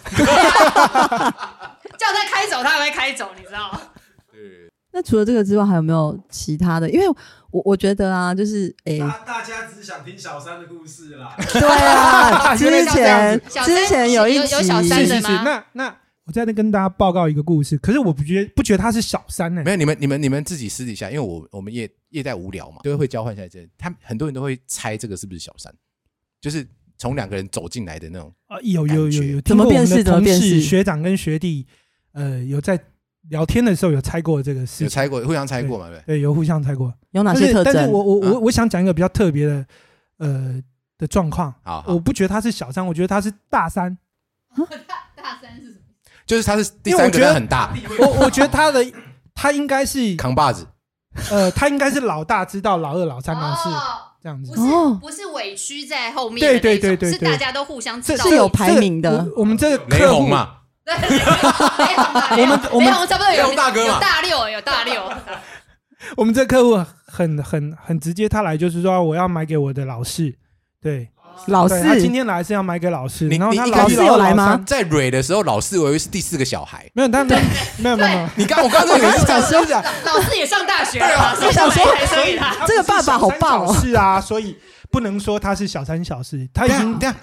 [1.99, 3.81] 叫他开走，他还会开走，你知道吗？
[4.97, 6.89] 对，那除了这个之外，还有没有其他的？
[6.89, 7.07] 因为
[7.51, 11.37] 我我觉得啊，就是诶，大大家只是想听小三的故事啦。
[11.53, 25.73] 对啊， 之前小三之前有一有集小三是是是，吗那那我再跟大家报告一个故事，可是我不觉得不觉得他是小三呢、没有你们你们你们自己私底下，因为我我们业业代无聊嘛，都会交换一下这，他们很多人都会猜这个是不是小三，
[26.41, 26.67] 就是
[26.99, 28.33] 从两个人走进来的那种。
[28.49, 31.67] 啊，有有有有，怎么辨识听过我们的同事怎么辨识学长跟学弟，
[32.13, 32.81] 呃，有在
[33.31, 35.89] 聊天的时候有猜过这个事情，有猜过，互相猜过嘛？
[35.89, 36.21] 对对？
[36.21, 36.93] 有互相猜过。
[37.11, 37.93] 有哪但是但是些特征？
[37.93, 39.67] 我我我啊我想讲一个比较特别的，
[40.19, 40.63] 呃
[40.99, 43.97] 的状况，好好我，不觉得他是小三，我觉得他是大三。
[44.57, 44.65] 大
[45.23, 45.81] 大三是什么？
[46.27, 48.85] 就是他是第三个因为我觉得人很大，我我觉得他的
[49.35, 50.67] 他应该是扛把子。
[51.31, 53.81] 呃，他应该是老大知道老二老三老四哦
[54.23, 54.57] 这样子不。
[54.57, 65.13] 是哦不是委屈在后面对对对对对是大家都互相知道是有排名的我我们这个雷客户，嘛，我们我们差不多有大哥有大六，有大六，
[66.17, 70.33] 我们这客户很很很直接，他来就是说我要买给我的老师，
[70.81, 71.09] 对，
[71.49, 76.89] 老对他今天来是要买给老师，你你老二有来吗在蕊的时候，老四我以为是第四个小孩。
[76.95, 77.41] 没有，他没有
[77.79, 78.29] 没有没有。
[78.37, 82.67] 你刚我刚刚那个是讲真的，老师也上大学了嘛，所以想说买一台车给他。
[82.67, 84.57] 这个爸爸好棒哦是啊，所以
[84.91, 87.19] 不能说他是小三小四，他已经等一下，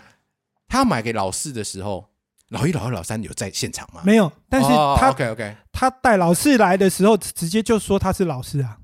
[0.68, 2.10] 他要买给老四的时候，
[2.54, 4.02] 老一、老二、老三有在现场吗？
[4.06, 8.78] 没有，但是他 OK OK，他带老四来的时候，直接就说他是老师啊，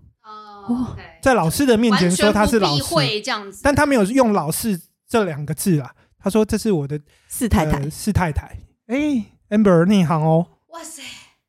[0.68, 2.84] 哦在老师的面前说他是老师，
[3.24, 7.78] 这样子，但他没有用老四这两个字啊，他说这是我的四太太。
[7.78, 8.58] 呃，四太太。
[8.88, 8.98] 哎
[9.50, 11.04] ，amber 内行哦，哇塞，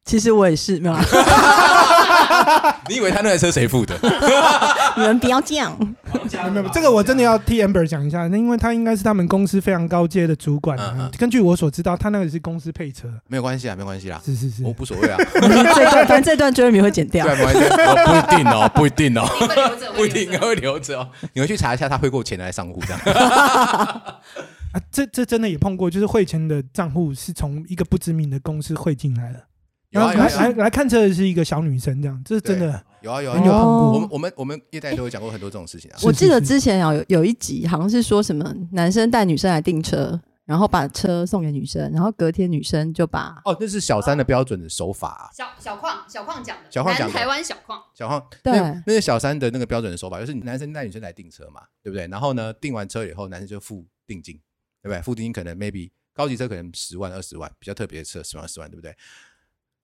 [0.04, 1.02] 其实我也是，没有啦，
[2.88, 3.98] 你以为他那台车谁付的？
[4.96, 5.76] 你们不要这样。
[6.12, 11.10] 没有没有，这个我真的要替 amber 讲一下，那因为他应该是他们公司非常高阶的主管啊嗯嗯。
[11.18, 14.74] 根据我所知道，他那个是公司配车，没有关系啊，没关系啦，是是是我。
[14.78, 17.36] 无所谓啊， 这段反正这段 Jeremy 会剪掉对，。
[17.36, 19.26] 没关系，哦不一定哦，不一定哦，
[19.96, 21.08] 不一定会留着会留着哦。
[21.34, 23.00] 你们去查一下他汇过钱来上户这样。
[24.72, 29.42] 啊，这这真的也碰过，就是汇钱的账户是从一个不知名的公司汇进来的，
[29.90, 33.52] 然后来有啊有啊有啊来来看车的是一个小女生，这样，这是真的有啊有啊有。
[33.52, 35.98] 我们我们我们一代都有讲过很多这种事情啊。
[36.02, 45.30] 我记得之前有有一集好像是说什么男生带女生来订车，然后把车送给女生，然后隔天女生就把哦，那是小三的标准的手法啊。
[45.32, 52.06] 小小矿小矿讲的，小矿讲的台湾小矿，小矿，对那那是小三的那个标准的手法，就是男生带女生来订车嘛，对不对？
[52.06, 54.36] 然后呢，订完车以后，男生就付定金，
[54.82, 55.02] 对不对？
[55.02, 58.94] 付定金可能 maybe 高级车可能十万二十万，比较特别的车十万二十万，对不对？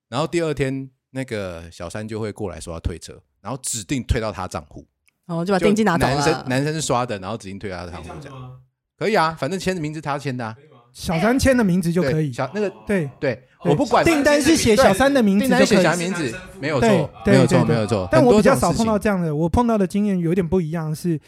[0.09, 4.85] 然后第二天那个小三就会过来说要退车，然后指定退到他账户，
[5.25, 6.45] 然后就把定金拿走男生了。
[6.47, 8.51] 男生是刷的，然后指定退到他的账户，这样？
[8.97, 10.55] 可以啊，反正签的名字他签的啊，
[10.91, 12.33] 小三签的名字就可以。
[12.33, 15.99] 小那个对，对我不管订单是写小三的名字订单就可以写小三。
[15.99, 18.09] 名字没有对错，没有错，对对对没有错。
[18.11, 21.19] 但很我比较少多这种事情碰到这样的，我碰到的经验有点不一样，是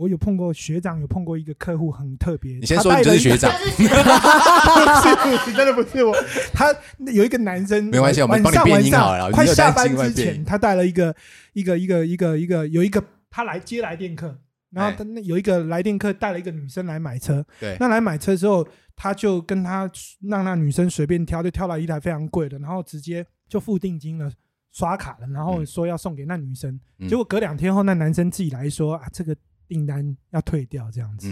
[0.00, 2.54] 我有碰过学长，有碰过一个客户很特别。
[2.56, 6.16] 你先说你就是学长，就是不是，真的不是我。
[6.54, 6.74] 他
[7.12, 11.14] 有一个男生，没关系我们帮你变音好了快下班之前，他带了一个
[11.52, 14.38] 一个一个一个一个有一个他来接来电客，
[14.70, 19.90] 然后哎他那有一个来电客带了一个女生来买车，对，那来买车之后，他就跟他
[20.22, 24.32] 让那女生随便挑，就挑了一台非常贵的，然后直接就付定金了，
[24.72, 26.80] 刷卡了，然后嗯说要送给那女生。
[26.98, 29.36] 嗯结果隔两天后，那男生自己来说啊，这个
[29.70, 31.28] 订单要退掉，这样子。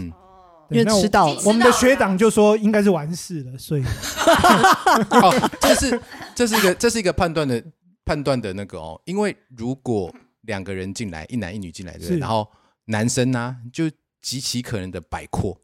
[0.71, 3.83] 因为迟到了我们的学长就说应该是完事了，所以
[5.09, 6.01] 哦，这是
[6.35, 7.63] 这是一个这是一个判断的
[8.05, 12.19] 判断的那个哦，因为如果两个人进来，一男一女进来，对不对？
[12.19, 12.47] 然后
[12.85, 13.89] 男生呢、就
[14.21, 15.59] 极其可能的摆阔，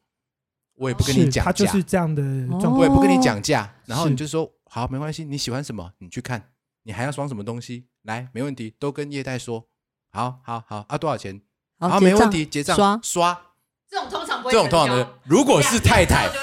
[0.73, 2.23] 我也不跟你讲价，他就是这样的
[2.59, 2.83] 状我。
[2.83, 6.49] 也不跟你讲价，然后你就说好，没关系，你喜欢什么你去看，
[6.81, 9.67] 你还要装什么东西，来，没问题，都跟叶代说，
[10.11, 11.41] 好好好啊，多少钱？
[11.89, 13.41] 好，没问题，结账刷刷。
[13.89, 16.29] 这种通常不会这种通常成交的，如果是太太。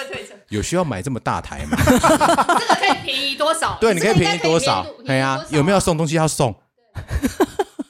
[0.49, 1.79] 有需要买这么大台吗？
[1.83, 1.93] 这
[2.67, 3.77] 个可以便宜多少？
[3.81, 4.83] 对，你可以便宜多少？
[5.01, 5.81] 哎对啊，有没有？
[5.81, 6.55] 送东西要送？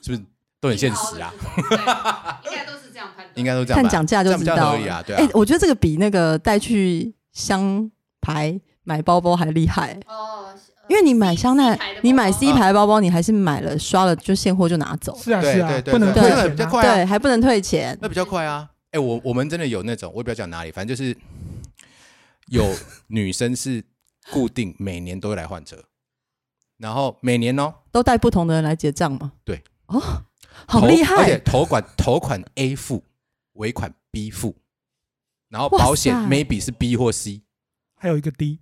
[0.00, 0.22] 是不是
[0.60, 1.34] 都很现实啊？
[2.40, 3.30] 对，应该都是这样判断。
[3.34, 5.28] 应该都这样，看讲价就知道合理啊，对哎、啊。
[5.32, 10.51] 我觉得这个比那个带去香牌买包包还厉害，哦，
[10.88, 16.48] 因为你买香奈 C 牌的包包，你买 C 牌包包，你还是买了刷了就现货就拿走，是啊是啊对对，对不能对对退钱啊。
[16.48, 17.98] 比较快啊对，还不能退钱。
[18.02, 18.68] 那比较快啊。
[18.90, 21.16] 哎，我我们真的有那种，我也不要讲哪里，反正就是
[22.48, 22.74] 有
[23.06, 23.82] 女生是
[24.30, 25.82] 固定每年都会来换车，
[26.76, 29.32] 然后每年哦，都带不同的人来结账嘛？
[29.44, 29.98] 对，哦，
[30.66, 31.38] 好厉害而且害！
[31.38, 33.02] 头款头款 A 付，
[33.54, 34.56] 尾款 B 付，
[35.48, 37.42] 然后保险塞 maybe 是 B 或 C，
[37.96, 38.58] 还有一个 D，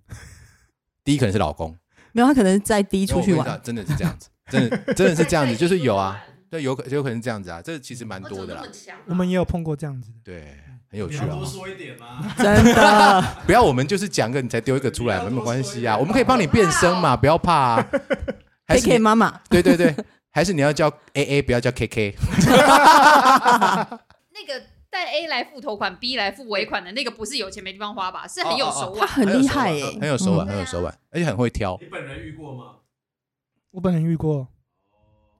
[1.03, 1.77] 第一可能是老公。
[2.11, 3.59] 没有，他可能再低出去玩。
[3.63, 8.63] 真的是这样子，真的真的是这样子， 就是有啊，对，有可有可能是这样子啊，这其实蛮多的啦，
[9.07, 10.17] 我们也有碰过这样子的。
[10.23, 10.57] 对，
[10.89, 11.27] 很有趣啊。
[11.27, 12.33] 多说一点嘛？
[12.37, 17.87] 真的， 不要我们就是讲个你才丢一个出来，没有关系啊， 我们可以帮你变声嘛，不要怕啊。
[18.67, 19.93] 还 K 是 K 妈妈，对对对，
[20.31, 22.15] 还是你要叫 A A，不要叫 K K。
[24.33, 28.27] 那个带 A 来付头款，B 来付尾款的那个，不是有钱没地方花吧？
[28.27, 28.99] 是很有手腕。
[28.99, 31.77] 他很厉害耶、很有手腕，嗯很有手腕，而且很会挑。
[31.81, 32.75] 你本人遇过吗？
[33.71, 34.47] 我本人遇过，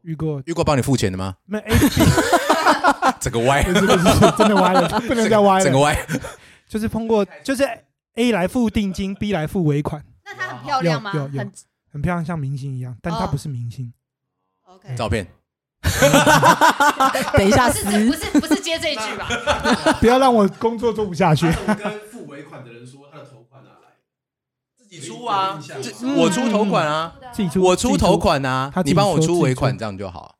[0.03, 1.35] 遇过，遇过帮你付钱的吗？
[1.45, 1.75] 没 A
[3.19, 6.07] 整个歪，不是不是真的歪了，不能再歪了，整个歪。
[6.67, 7.67] 就是通过，就是
[8.15, 11.11] A 来付定金，B 来付尾款，那她很漂亮吗？
[11.13, 11.51] 有很
[11.91, 13.93] 很漂亮，像明星一样，但她哦不是明星。
[14.63, 14.95] OK。
[14.95, 15.27] 照片，
[17.37, 19.27] 等一下不是不撕，是不是接这一句吧？
[19.99, 21.73] 不要让我工作做不下去他。
[21.73, 23.95] 跟付尾款的人说他的头款拿来？
[24.77, 30.35] 自己出啊，这嗯我出头款啊，自己出，我出头款啊他，自己你帮我出尾款，出这样就好。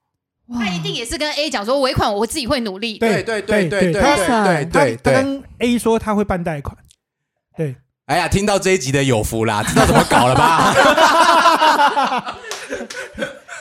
[0.54, 2.98] 他一定也是跟 A 讲说尾款我自己会努力。
[2.98, 4.98] 对对对对对对对。
[4.98, 6.78] 他跟 A 说他会办贷款，
[7.56, 7.76] 对，
[8.06, 12.38] 哎呀，听到这一集的有福啦，知道怎么搞了吧？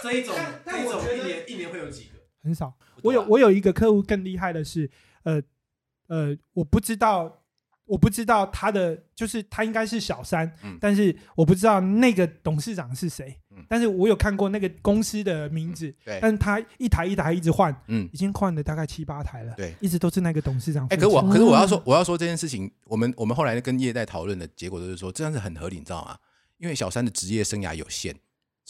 [0.02, 0.34] 这一种
[0.64, 2.18] 但我觉得这一种一年一年会有几个？
[2.42, 2.72] 很少。
[3.02, 4.90] 我有我有一个客户更厉害的是，
[5.24, 5.42] 呃
[6.08, 7.36] 呃，我不知道。
[7.86, 19.74] 我不知道他的就是他应该是小三，嗯但是我不知道那个董事长是谁，嗯但是我有看过那个公司的名字，对，但是他一台一台一直换，嗯已，经换了大概七八台了，对。
[19.80, 21.08] 一直都是那个董事长哎，责。
[21.08, 26.16] 可我可是我要哦说，我要说这件事情，我们我们后来跟业代讨论的结果都是说，这样子很合理，你知道吗？
[26.58, 28.14] 因为小三的职业生涯有限，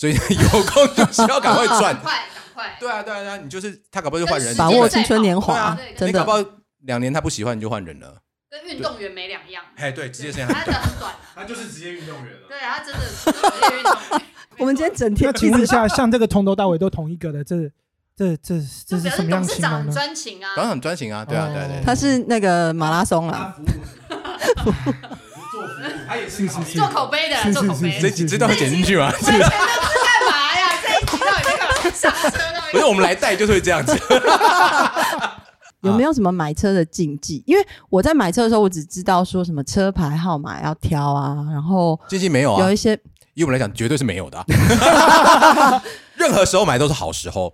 [0.00, 2.00] 所以有空就需要赶快赚赶。
[2.00, 2.76] 快赶快。
[2.80, 6.30] 对啊，对啊，对啊，你就是他搞不好就换人，把握青春年华对啊，真的你搞不。
[6.32, 6.42] 好
[6.86, 8.14] 两年他不喜欢你就换人了。
[8.50, 9.62] 跟运动员没两样。
[9.76, 12.48] 哎，对，职业生涯他的很短，他就是职业运动员了。
[12.48, 13.38] 对他真的是职
[13.70, 14.22] 业运动员。
[14.56, 17.70] 我们今天整那天请问一下， 像这个从头到尾都同一个的，这
[18.16, 19.92] 这这这就是表示什么样董事长很呢？
[19.92, 20.52] 专情啊。
[20.56, 21.82] 当然很专情啊，对啊，对啊对啊。
[21.84, 23.56] 他是那个马拉松他啦，
[24.08, 24.94] 服务，做服务，
[26.08, 28.00] 他也是是是做口碑的做口碑。
[28.00, 29.12] 是这这段会剪进去吗？
[29.20, 29.46] 这全都
[32.72, 33.98] 不是，我们来带就是会这样子。
[35.82, 37.42] 有没有什么买车的禁忌？
[37.46, 42.98] 因为我在买车的时候，我只知道说什么车牌号码要挑啊，然后禁忌没有啊有一，些
[43.32, 44.44] 以我们来讲，绝对是没有的啊、
[46.16, 47.50] 任何时候买都是好时候，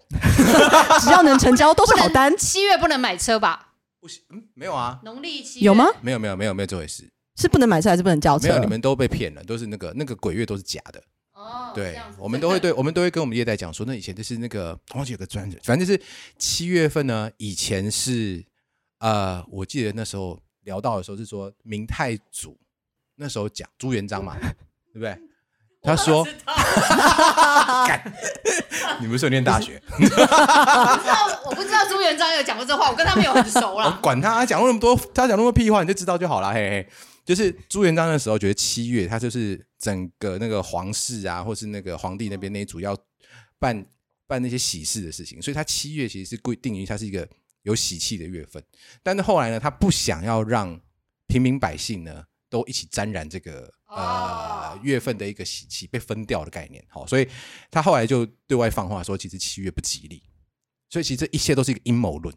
[1.00, 3.68] 只要能成交都是好单，七月不能买车吧？
[4.00, 5.86] 不行，嗯，没有啊，农历七月有吗？？
[6.00, 8.48] 没有没有没有没有这回事，是不能买车还是不能交车？
[8.48, 11.00] 没有，你们都被骗了，都是那个那个鬼月都是假的。
[11.46, 16.00] 哦，对我们都会对， 我们都会跟我们业代讲说，那以前就是那个 忘记有个专人，反正就是
[16.38, 18.44] 七月份呢，以前是
[18.98, 22.58] 呃，我记得那时候聊到的时候是说明太祖
[23.16, 24.36] 那时候讲朱元璋嘛，
[24.92, 25.16] 对不对？
[25.82, 26.26] 他说
[29.00, 29.80] 你不是有念大学？
[29.88, 33.96] 我不知道，我不知道朱元璋有讲过这话，我跟他没有很熟我啦。
[34.02, 36.88] 管他，他讲那么多，他讲那么屁话，你就知道就好了，嘿嘿。
[37.26, 42.96] 就是朱元璋那时候觉得七月，他就是整个那个皇室啊，或是那个皇帝那边那一组要
[43.58, 43.84] 办
[44.28, 47.28] 办那些喜事的事情，所以他七月其实是规定于它是一个
[47.62, 48.62] 有喜气的月份。
[49.02, 50.80] 但是后来呢，他不想要让
[51.26, 57.28] 平民百姓呢都一起沾染这个呃哦月份的一个喜气被分掉的概念，好，所以
[57.70, 60.22] 他后来就对外放话说，其实七月不吉利，
[60.88, 62.32] 所以其实这一切都是一个阴谋论。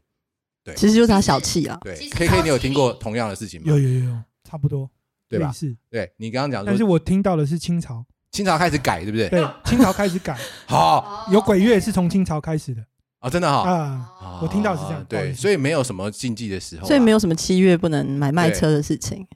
[0.64, 1.78] 对其实就是他小气啊。
[1.84, 3.68] 对，K K，你有听过同样的事情吗？
[3.70, 4.90] 有有有有，差不多，
[5.30, 5.76] 对吧是？
[5.92, 9.30] 对你刚刚讲但是我听到的是清朝，清朝开始改，对不对？
[9.30, 10.36] 对，清朝开始改，
[10.66, 12.84] 好哦有鬼月是从清朝开始的
[13.20, 13.70] 啊，真的哈。
[13.70, 14.12] 啊。
[14.20, 19.28] 哦我听到是这样对，所以没有什么禁忌的时候啊，所以没有什么七月不能买卖车的事情。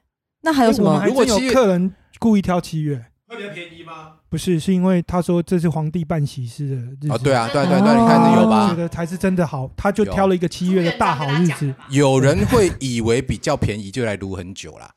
[0.42, 4.14] 那还有什么如果有客人故意挑七月，会比较便宜吗？
[4.30, 7.12] 不是，是因为他说这是皇帝办喜事的日子。
[7.12, 8.76] 哦，对啊，对对啊，对啊，你看哦有吧觉？
[8.78, 11.72] 得才是真的好，他就挑了一个七月的大好日子。
[11.90, 14.90] 有人会以为比较便宜就来撸很久啦。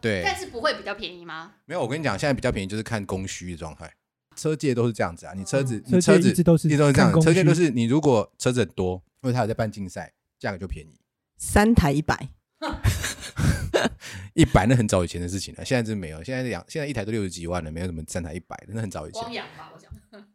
[0.00, 1.52] 对但是不会比较便宜吗？
[1.66, 3.90] 没有，我跟你讲，现在比较便宜就是看供需的状态。
[4.36, 10.98] 车界都是这样子啊，你车子，你车子一直都是一直都是这样车界都是你如果车子很多，因为它有在办竞赛，价格就便宜。
[11.36, 12.28] 三台一百，
[14.34, 19.20] 一百那很早以前的事情了，现在真没有，现在两现在一台都六十几万了，没有什么三台一百的，那很早以前。
[19.20, 19.90] 光阳吧，我想。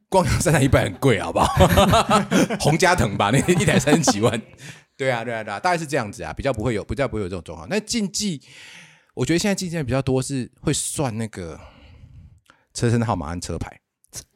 [0.08, 1.48] 光阳三台一百很贵，好不好？
[2.62, 4.40] 洪家腾吧，那一台三十几万。
[4.96, 7.68] 对啊，对啊，对啊，大概是这样子啊，比较不会有，比较不会有这种状况。
[7.70, 8.42] 那竞技，
[9.16, 11.60] 我觉得现在竞技比较多是会算那个
[12.74, 13.80] 车身号码和车牌。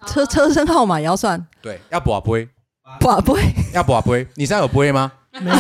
[0.08, 2.50] 车车身号码也要算，对，要补啊不会，
[3.00, 3.42] 不不会，
[3.74, 4.28] 要补啊不会。
[4.36, 5.12] 你现在有不会吗？
[5.40, 5.56] 没有，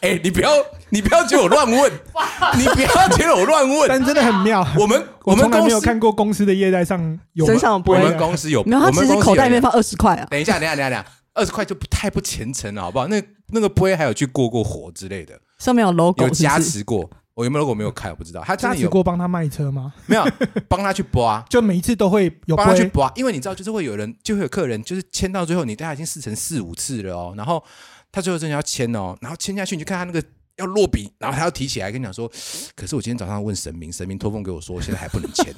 [0.00, 0.50] 哎、你不要，
[0.90, 1.92] 你不要觉得我乱问，
[2.58, 3.88] 你不要觉得我乱问。
[3.88, 4.66] 但真的很妙。
[4.76, 10.26] 我们我们从来公司没有看过公司的业代上有身上有不会我们公司有，没有，他我们其实口袋里面放二十块啊。
[10.30, 13.06] 等一下，等一下，等一下，等一下，二十块就不太不虔诚了，好不好？
[13.06, 17.08] 那那个杯还有去过过火之类的，上面有 logo，有加持过。
[17.34, 18.42] 我有没有 logo 没有开，我不知道。
[18.44, 19.94] 他真加的有持过帮他卖车吗？
[20.06, 20.24] 没有
[20.68, 27.62] 帮他去刮， 就每一次都会有杯，帮他去刮，因为你知道，就是会有人，就会有客人，就是签到最后，你大概已经试成四五次了哦，然后
[28.10, 30.22] 他最后真的要签哦，然后签下去，你就看他那个
[30.56, 32.30] 要落笔，然后他要提起来跟你讲说，
[32.76, 35.54] 可是我今天早上问神明，神明托梦给我说，现在还不能签。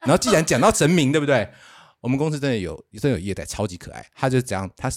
[0.00, 1.48] 然后既然讲到神明，对不对？
[2.00, 4.88] 我们公司真的有，真的有业代超级可爱，他就这样，他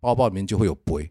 [0.00, 1.10] 包包里面就会有杯，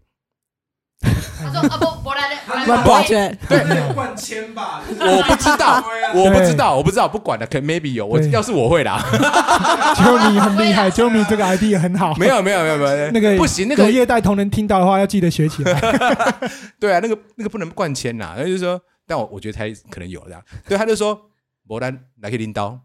[0.99, 2.83] 他说啊不，我来的，我来万的。
[2.83, 5.83] 宝卷，对，那个灌铅吧，我不知道
[6.13, 8.99] 我不知道，我不知道，不管了，可能 maybe 有，我要是我会啦，
[9.95, 12.15] Jeremy 很厉害，Jeremy 这个 ID 很好。
[12.15, 15.79] 没有没有没有没有，那个不行，那个有业代同仁听到的话，要记得学起来。
[16.79, 21.19] 对啊，那个那个不能灌铅呐，然后就是说，但我我觉得他可能有这样，对，他就说，
[21.67, 22.79] 摩丹来可以拎刀，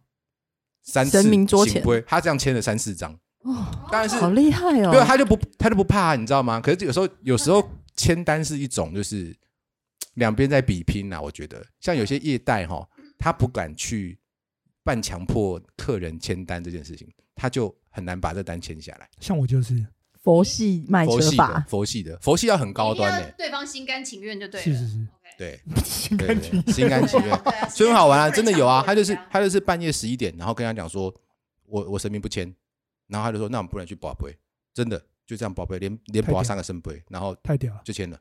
[0.84, 3.10] 三次神明桌前他这样签了三四张，
[3.44, 4.90] 哦，当然是好厉害哦。
[4.92, 6.60] 对啊，他就不他就不怕，你知道吗？
[6.60, 7.66] 可是有时候有时候
[7.97, 9.36] 签单是一种就是
[10.14, 11.64] 两边在比拼呐、我觉得。
[11.80, 12.88] 像有些业代哈，
[13.18, 14.18] 他不敢去
[14.82, 19.09] 半强迫客人签单这件事情，他就很难把这单签下来。
[19.20, 19.86] 像我就是，
[20.22, 24.64] 佛系卖佛系的车法，佛系的佛系要很高端的、对方心甘情愿就对了。
[24.64, 25.34] 是是是，OK。
[25.38, 25.61] 对。
[25.84, 27.28] 心对对甘情对，心甘情愿。
[27.43, 28.82] 对 啊所以很好玩啊，真的有啊。
[28.86, 31.12] 他就是他就是半夜十一点，然后跟他讲说，
[31.64, 32.53] 我我神明不签，
[33.09, 34.36] 然后他就说，那我们不能去保杯，
[34.74, 37.80] 真的就这样保贝，连连保三个圣杯，然后太屌了。
[37.84, 38.18] 就签了，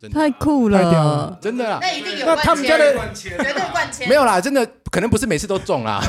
[0.00, 0.18] 真的。
[0.18, 1.16] 太酷太屌了。
[1.26, 1.38] 了。
[1.40, 6.00] 真的啦，那一定有那他们家的绝对灌钱，没有啦，真的可能不是每次都中啦，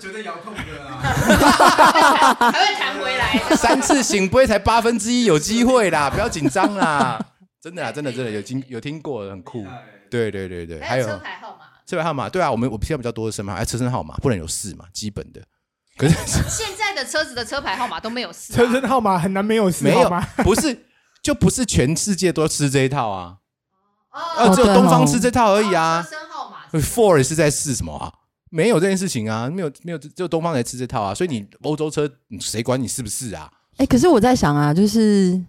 [0.00, 0.98] 绝对遥控的啊。
[1.00, 3.38] 还会弹回来。
[3.48, 3.56] 的。
[3.56, 7.18] 三次醒杯才八分之一，有机会啦，不要紧张啦，
[7.60, 9.66] 真的啦，真的真的有听有听过，很酷，
[10.10, 11.18] 对对对对，还有还有。
[11.18, 11.64] 车牌号码。
[11.86, 15.42] 车牌号码，对啊，我们我现在比较多的身份，还车身号码不能有四嘛，基本的，
[15.96, 16.14] 可是
[16.48, 20.86] 现在的车子的车牌号码都没有四啊，车身号码很难没有四没有不是
[21.22, 23.36] 就不是全世界都吃这一套啊。
[24.12, 26.10] 哦呃，只有东方吃这套而已啊车。
[26.10, 28.12] 身号码呃 Ford 是在试什么啊？
[28.50, 31.12] 没有这件事情啊，没有没有，只有东方才吃这套啊。
[31.14, 33.50] 所以你欧洲车，嗯谁管你是不是啊？
[33.78, 35.40] 哎，可是我在想啊，就是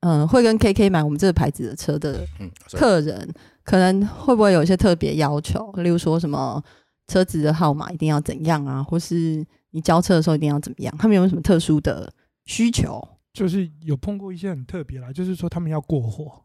[0.00, 3.32] 嗯、会跟 KK 买我们这个牌子的车的嗯，客人，
[3.64, 5.72] 可能会不会有一些特别要求？
[5.78, 6.62] 例如说什么
[7.08, 10.94] 车子的号码一定要怎样啊，或是你交车的时候一定要怎么样？
[10.96, 12.12] 他们有没有什么特殊的
[12.46, 13.06] 需求？
[13.32, 16.42] 就是有碰过一些很特别啦，就是说他们要过货，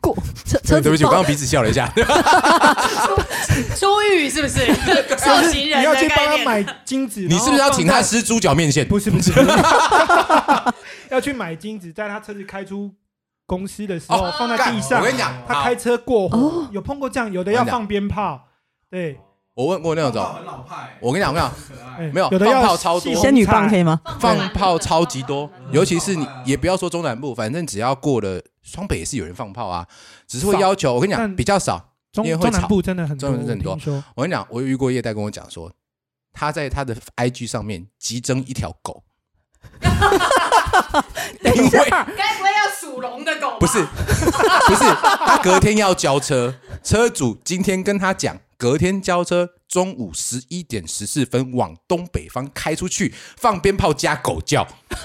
[0.00, 0.14] 过
[0.44, 1.92] 车车子对不起，我报刚刚鼻子笑了一下。
[3.76, 4.66] 出狱是不是？
[5.18, 6.08] 受刑人你要去。
[6.08, 8.86] 帮他买金子，你是不是要请他吃猪脚面线？
[8.86, 9.32] 不是不是，
[11.10, 12.94] 要去买金子，在他车子开出
[13.46, 15.00] 公司的时候、哦放在地上。
[15.00, 18.48] 我跟你讲，他开车过火，哦有碰过这样，有的要放鞭炮，
[18.90, 19.18] 对，
[19.56, 23.14] 我问过那种，很老派，我跟你讲，我跟你讲，没有有的要放炮超多。
[23.14, 23.98] 仙女棒可以吗？
[24.20, 29.86] 放炮超级多，尤其是你也不要说中南部，反正只要过了双北也是有人放炮啊，
[30.28, 30.92] 只是会要求。
[30.92, 31.94] 我跟你讲，比较少。
[32.12, 32.68] 中因为会中南吵。
[32.68, 33.72] 部真的很多，中南部很多。
[33.72, 34.04] 我听说。
[34.14, 35.72] 我跟你讲，我有遇过业代跟我讲说，
[36.34, 39.04] 他在他的 IG 上面急征一条狗，
[41.40, 43.56] 因为该不会要属龙的狗吧？
[43.58, 44.84] 不是不是，
[45.24, 54.66] 他隔天要交车，车主今天跟他讲，隔天交车，中午十一点十四分往东北方开出去，放鞭炮加狗叫，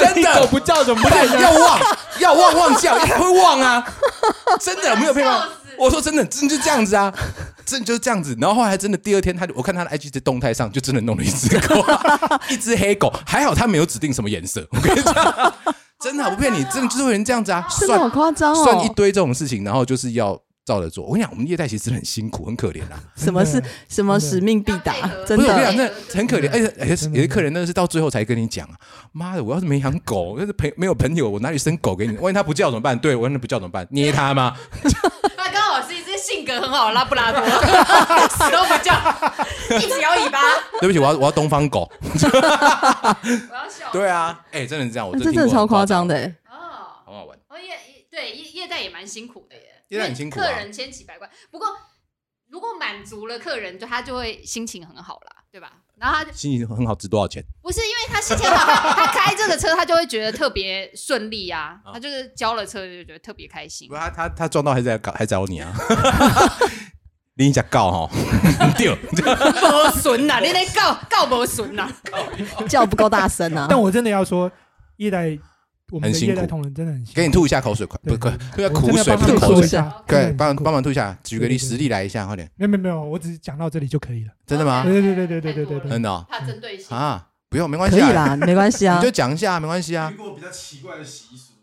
[0.00, 1.80] 真的狗不叫怎么不办要旺
[2.18, 3.84] 要旺旺叫，才会旺啊！
[4.60, 5.48] 真的没有骗吗？
[5.78, 7.14] 我说真的，真的就这样子啊，
[7.64, 8.36] 真的就是这样子。
[8.40, 11.84] 然后后来真的第二天，他就我看他的 IG 的动态上，就真的弄了一只狗，
[12.50, 14.66] 一只黑狗，还好他没有指定什么颜色。
[14.72, 15.14] 我跟你讲，
[16.00, 18.64] 真的啊我不骗你，真的就是有人这样子啊，真的好算夸张哦！
[18.64, 20.36] 算一堆这种事情，然后就是要
[20.68, 21.04] 照着做。
[21.06, 23.00] 我跟你讲，我们业代其实很辛苦，很可怜啊。
[23.16, 24.92] 什么是什么使命必达？
[25.26, 28.74] 真的我跟你讲，那很可怜，而且有些客人那是到最后才跟你讲啊，
[29.12, 32.14] 妈的，我要是没养狗，要是朋没有朋友，我哪里生狗给你？
[32.18, 32.98] 万一他不叫怎么办？
[32.98, 33.86] 对我那不叫怎么办？
[33.90, 34.54] 捏他吗？
[35.36, 37.40] 他刚好是一只性格很好的拉布拉多，
[38.28, 38.92] 死 都不叫，
[39.78, 40.38] 一直摇尾巴。
[40.80, 41.90] 对不起，我要我要东方狗。
[42.02, 43.90] 我要笑。
[43.92, 46.34] 对啊，哎，真的是这样，我那真听过这真的超夸很张的，欸。
[46.50, 47.38] 哦，很好玩。
[47.48, 47.76] 哦业
[48.10, 51.28] 对业业代也蛮辛苦的耶，业代很辛苦啊因为客人千奇百怪。
[51.50, 51.68] 不过
[52.50, 55.72] 如果满足了客人，就他就会心情很好啦，对吧？
[55.96, 57.42] 然后他心情很好，值多少钱？
[57.62, 64.00] 不是因为他心情好，他他开这个车他就会觉得特别顺利啊， 啊他就是交了车就觉得特别开心不是，。
[64.00, 65.72] 他他他撞到还在搞还找你啊？
[67.36, 68.10] 你讲告哈，
[68.76, 71.88] 对，无损呐，你那告告无损呐，
[72.68, 73.66] 叫不够大声啊！
[73.70, 74.50] 但我真的要说，
[74.96, 75.38] 一代
[75.90, 78.30] 我们很辛苦的业代同仁真的很辛苦给你吐一下口水，快不对快，
[78.68, 79.84] 吐一下我真的苦水，不是口水。
[80.06, 82.50] 对，帮帮忙吐一下，举个例，实例来一下，快点。
[82.56, 84.32] 没有没有没有，我只是讲到这里就可以了。
[84.46, 84.84] 真的吗？
[84.84, 86.96] 对对对对对对对对真的哦怕针对性。
[86.96, 89.10] 啊，不用，没关系啊，可以啦，没关系啊你就。
[89.10, 90.16] 讲一下，没关系啊遇。
[90.16, 91.54] 过比较奇怪的习俗，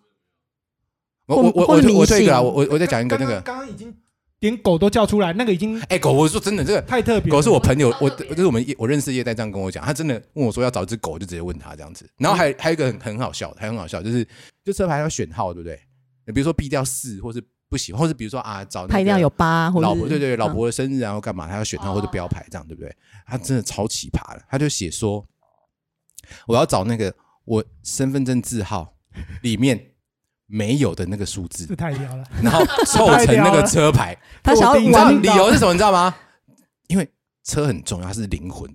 [1.28, 3.40] 我我我我我退一个啊，我我我再讲一个那个。
[3.42, 3.94] 刚刚已经
[4.42, 7.32] 连狗都叫出来，那个已经哎，狗，我说真的，这个太特别。
[7.32, 12.08] 狗是我朋友，我就是我们我认识的业代这样跟我讲，他真的问我说要找一只狗，就直接问他这样子。
[12.18, 14.28] 然后还还有一个很很好笑的，还很好笑，就是
[14.64, 15.80] 就车牌要选号，对不对？
[16.28, 22.94] 你比如说 B 掉四，或是不喜欢，或是比如说啊找那个他一定要有八，或者老婆，对对对，老嗯婆的生日然后干嘛，他要选号或者标牌这样，对不对？
[23.26, 25.26] 他真的超奇葩的，他就写说
[26.46, 27.14] 我要找那个
[27.46, 28.96] 我身份证字号
[29.42, 29.94] 里面
[30.48, 34.18] 没有的那个数字这，太屌了，然后凑成那个车牌。
[34.44, 35.74] 他想要你知道理由是什么？
[35.74, 36.14] 你知道吗？
[36.88, 37.10] 因为
[37.44, 38.70] 车很重要，它是灵魂，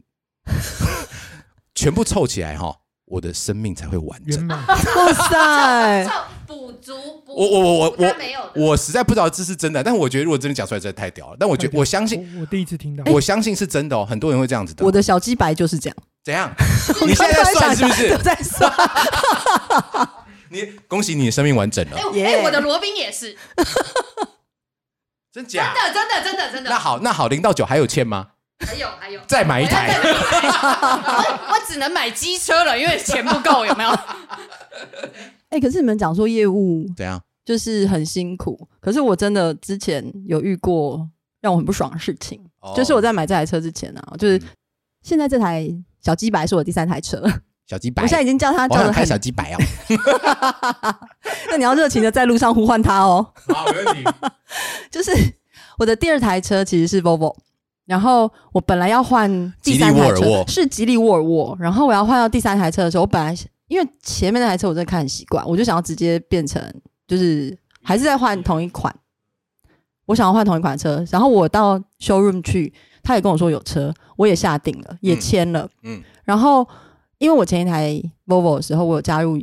[1.75, 4.47] 全部凑起来哈，我的生命才会完整。
[4.49, 6.05] 哇塞！
[6.05, 6.93] 照补足
[7.25, 11.37] 补我我我我他没有我实在不知道这是真的，但我觉得如果真的讲出来，真的太屌了。
[11.39, 14.85] 但我觉得我相信，我我第一次听到，我相信是真的哦，很多人会这样子的。
[14.85, 15.97] 我的小鸡白就是这样。
[16.25, 16.53] 怎样？
[17.07, 18.18] 你现在在算是不是？
[18.18, 18.71] 在算，
[20.51, 23.37] 你恭喜你的生命完整了哎，我耶哎，我的罗宾也是，
[25.33, 25.73] 真假？
[25.75, 26.71] 真的真的真的真的。
[26.71, 28.33] 那好，那好，零到九还有欠吗？
[28.67, 29.97] 还有还有，再买一台。
[30.03, 33.91] 我只能买机车了，因为钱不够，有没有？
[35.51, 37.23] 哎，可是你们讲说业务怎样？
[37.45, 41.09] 就是很辛苦，可是我真的之前有遇过
[41.41, 44.43] 让我很不爽的事情，哦就是我在买这台车之前啊，就是嗯
[45.03, 45.67] 现在这台
[46.03, 47.23] 小鸡白是我第三台车，
[47.71, 49.59] 小鸡白我现，在已经叫它我想开叫的很，小鸡白哦。
[51.53, 53.25] 那你要热情的在路上呼唤他哦。
[53.47, 54.05] 好，没问题。
[54.91, 55.12] 就是
[55.79, 57.33] 我的第二台车其实是 Volvo，
[57.87, 59.31] 然后我本来要换
[59.62, 63.33] 第三台车是吉利沃尔沃，然后我要换到第三台车的时候，我本来
[63.68, 66.61] 因为前面那台车我真的看很习惯，我就想要直接变成
[67.07, 68.93] 就是还是在换同一款，
[70.07, 76.66] 我想要换同一款车，然后我到 showroom 去，他也跟我说有车，我也下定了，也嗯签了，嗯，然后
[77.21, 79.39] 因为我前一台 Volvo 的时候，我有加入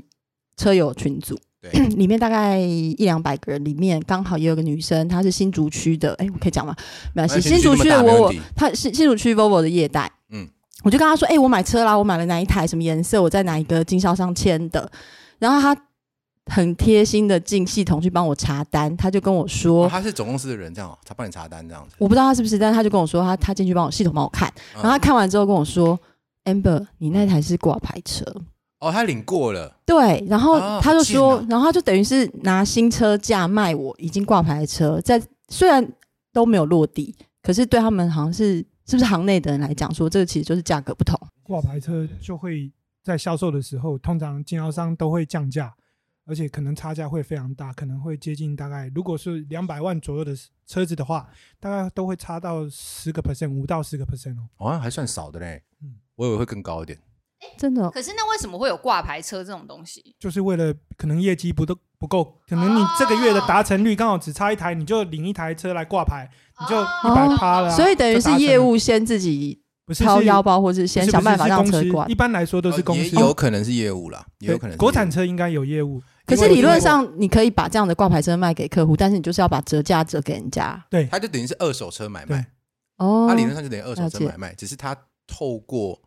[0.57, 6.75] 车友群组，对， 里面大概一两百个人，里面刚好也有个女生，她是新竹区的，哎、我可以讲吗？
[7.13, 10.43] 没关系，新竹区的你去那么大没 Volvo，她是新竹区 Volvo 的业代，嗯。
[10.43, 10.49] 嗯，
[10.83, 14.91] 我就跟她说，哎、我买车啦，我买了哪一台，什么颜色，我在哪一个经销商签的，
[15.37, 15.79] 然后她
[16.49, 21.95] 很贴心的进系统去帮我查单，他就跟我说，哦他是总公司的人，这样哦，他帮你查单这样子。
[21.99, 25.99] 我不知道他是不是，但是他就跟我说，他他进去帮我系统帮我看，然后他嗯看完之后跟我说
[26.47, 28.25] ，amber，你那台是挂牌车。
[28.79, 35.19] 哦，他领过了，对，然后啊他就说，然后他就等于是拿新车价卖我已经挂牌的车，在
[35.49, 35.83] 虽然
[36.31, 41.19] 都没有落地，可是对他们好像是是不是行内的人来讲说，这个其实就是价格不同。
[41.41, 42.71] 挂牌车就会
[43.03, 45.73] 在销售的时候，通常经销商都会降价，
[46.27, 50.35] 而且可能差价会非常大，可能会接近大概，如果是两百万左右的
[50.67, 51.27] 车子的话，
[51.59, 54.45] 大概都会差到十个 percent，五到十个 percent 哦。
[54.55, 55.63] 好像还算少的嘞。
[56.17, 56.97] 嗯我以为会更高一点。
[57.57, 60.15] 真的，可是那为什么会有挂牌车这种东西？
[60.19, 66.27] 就是为了可能业绩不都不够，可能你这个月的达成率刚好只差一台，你就领一台车来挂牌，
[66.59, 72.15] 你就一百趴了啊、所以等于是业务先自己不是掏腰包，或者是先想办法让车挂一。
[72.15, 80.83] 般来说都是公司，有可能是业务啦，也有可能国产业务车应该有业务，可是理论上你可以把这样的挂牌车卖给客户，但是你就是要把折价折给人家。
[80.89, 82.47] 对它就等于是二手车买卖，
[82.97, 84.97] 哦它理论上就等于二手车买卖，只是它
[85.27, 86.01] 透过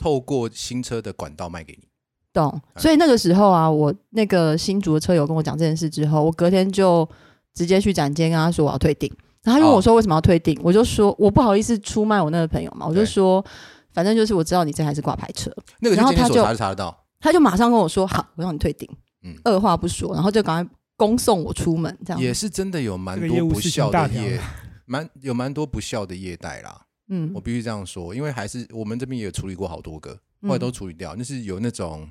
[0.00, 1.86] 透过新车的管道卖给你。
[2.32, 2.50] 懂。
[2.74, 7.08] 哎所以那个时候啊，我那个新竹的车友跟我讲这件事之后，我隔天就
[7.54, 9.08] 直接去展间跟他说我要退订。
[9.42, 13.44] 然后他问哦我说为什么要退订，我就说我不好意思出卖我那个朋友嘛，我就对说
[13.92, 17.04] 反正就是我知道你这还是挂牌车，那个然后他就查查得到。
[17.20, 18.88] 他就马上跟我说好，我让你退订，
[19.22, 24.40] 嗯二话不说，然后就赶快恭送我出门，这样也是真的有蛮多不孝的业
[24.86, 26.82] 蛮有蛮多不孝的业代啦。
[27.10, 31.14] 嗯我必须这样说，因为还是我们这边也有处理过好多个，嗯后来都处理掉。
[31.14, 32.08] 那是有那种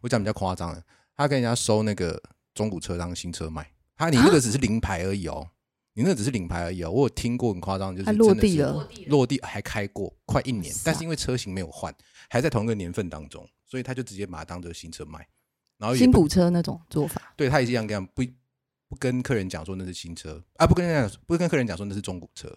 [0.00, 0.84] 我讲比较夸张的，
[1.16, 2.20] 他跟人家收那个
[2.52, 5.48] 中古车当新车卖，他你那个只是零牌而已哦，
[5.94, 6.90] 你那个只是零牌而已哦。
[6.90, 11.94] 我有听过很夸张，就是还落地了，落地还开过快一年，但是因为车型没有换，
[12.28, 15.26] 还在同一个年份当中，所以他就直接把它当做新车卖，
[15.78, 17.32] 然后新补车那种做法。
[17.36, 18.22] 对他也是一样，这样不
[18.88, 22.56] 不跟客人讲说那是新车啊，不跟人家讲不跟客人讲说那是中古车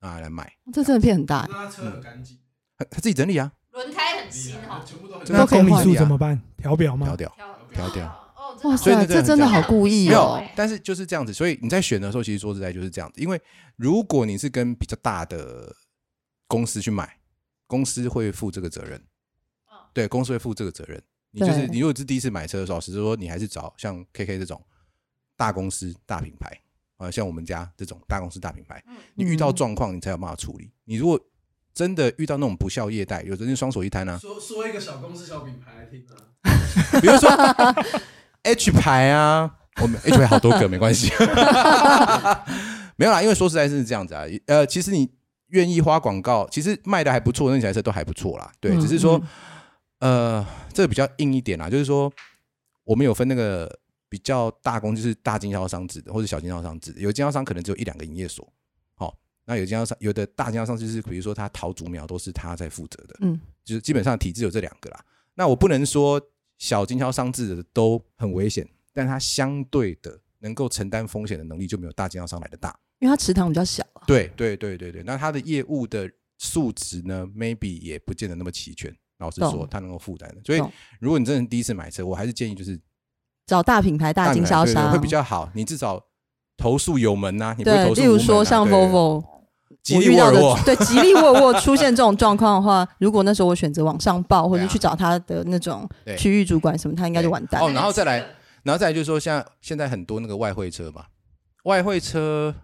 [0.00, 2.38] 啊来卖，这真的骗很大欸，那他车很干净，
[2.76, 6.40] 他他自己整理啊，轮胎很新哈，全部都很真的那公里数怎么办？
[6.56, 7.16] 调表吗调？
[7.16, 7.34] 掉。
[7.36, 13.20] 调调掉哦，哇塞，所以那真的这真的好故意没有哦。，但是就是这样子，所以你在选的时候，其实说实在就是这样子。
[13.20, 13.40] 因为
[13.76, 15.74] 如果你是跟比较大的
[16.46, 17.18] 公司去买，
[17.66, 19.02] 公司会负这个责任。
[19.92, 21.02] 对，公司会负这个责任。
[21.30, 24.64] 你就是对你如果是第一次买车的时候，实是说你还是找像 KK 这种
[25.36, 26.58] 大公司、大品牌
[26.98, 28.82] 啊，像我们家这种大公司、大品牌，
[29.14, 30.70] 你遇到嗯状况你才有办法处理。
[30.84, 31.18] 你如果
[31.72, 37.30] 真的遇到那种不孝业贷，有的人双手一摊啊，说说一个小公司小品牌来听啊，比如说
[38.42, 39.48] H 牌啊，
[39.80, 41.12] 我们 H 牌好多个，没关系。
[42.96, 44.24] 没有啦，因为说实在是这样子啊。
[44.46, 45.08] 呃，其实你
[45.50, 48.50] 愿意花广告，其实卖的还不错，那几台车都还不错啦。
[48.58, 49.22] 对，嗯只是说
[50.00, 52.12] 嗯，呃，这个比较硬一点啦，就是说
[52.82, 53.72] 我们有分那个
[54.08, 57.00] 比较大公，就是大经销商制的，或者小经销商制的。
[57.00, 58.50] 有经销商可能只有一两个营业所，
[58.94, 65.04] 好、那有经销商，有的大经销商就是比如说他桃竹苗都是他在负责的，嗯，就是基本上体制有这两个啦。
[65.34, 66.20] 那我不能说
[66.58, 72.78] 小经销商制的都很危险，但它相对的能够承担风险的能力就没有大经销商来的大。
[72.98, 74.02] 因为它池塘比较小啊。
[74.06, 78.92] 对对对对对，那它的业务的素质呢，maybe 也不见得那么齐全。
[79.18, 80.40] 老实说懂，它能够负担的。
[80.44, 80.60] 所以，
[81.00, 82.78] 如果你真的第一次买车，我还是建议就是
[83.48, 85.48] 找大品牌、大经销商对对会比较好。
[85.54, 86.00] 你至少
[86.56, 89.24] 投诉有门呐、你不会对投，诉无门啊例如说像 Volvo，
[89.82, 97.70] 吉利我遇到的沃尔沃，对吉利沃尔沃出现这种状况的话，如果那时候我选择往上报，或者去找他的那种区域主管什么，他应该就完蛋哦，。
[97.70, 98.18] 然后再来，
[98.62, 101.04] 然后再来就是说，像现在很多那个外汇车嘛，
[101.64, 102.54] 外汇车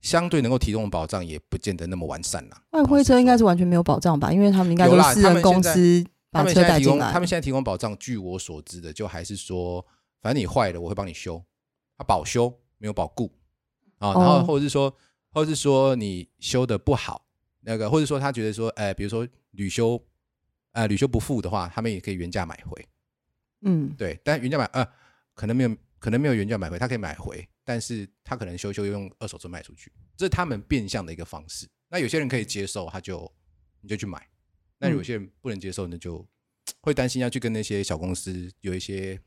[0.00, 2.56] 相对能够提供的保障也不见得那么完善了。
[2.70, 4.32] 外汇车应该是完全没有保障吧？
[4.32, 7.12] 因为他们应该都是私人公司他把车们现在提供，带进来。
[7.12, 9.84] 他们现在提供保障，据我所知的，就还是说，
[10.20, 11.42] 反正你坏了，我会帮你修，
[11.96, 13.32] 啊，保修没有保固
[13.98, 14.94] 啊，然后哦或者是说，
[15.30, 17.26] 或者是说你修的不好，
[17.60, 20.02] 那个或者说他觉得说，呃，比如说旅修，
[20.72, 22.88] 呃，旅修不付的话，他们也可以原价买回，
[23.62, 24.86] 嗯，对，但原价买呃，
[25.34, 31.66] 可能没有，可能没有原价买回，他可以买回，但是他可能修修用二手车卖出去，这是他们变相的一个方式。
[31.88, 33.32] 那有些人可以接受，他就
[33.80, 34.18] 你就去买；
[34.78, 36.26] 那嗯有些人不能接受，那就
[36.80, 39.18] 会担心要去跟那些小公司有一些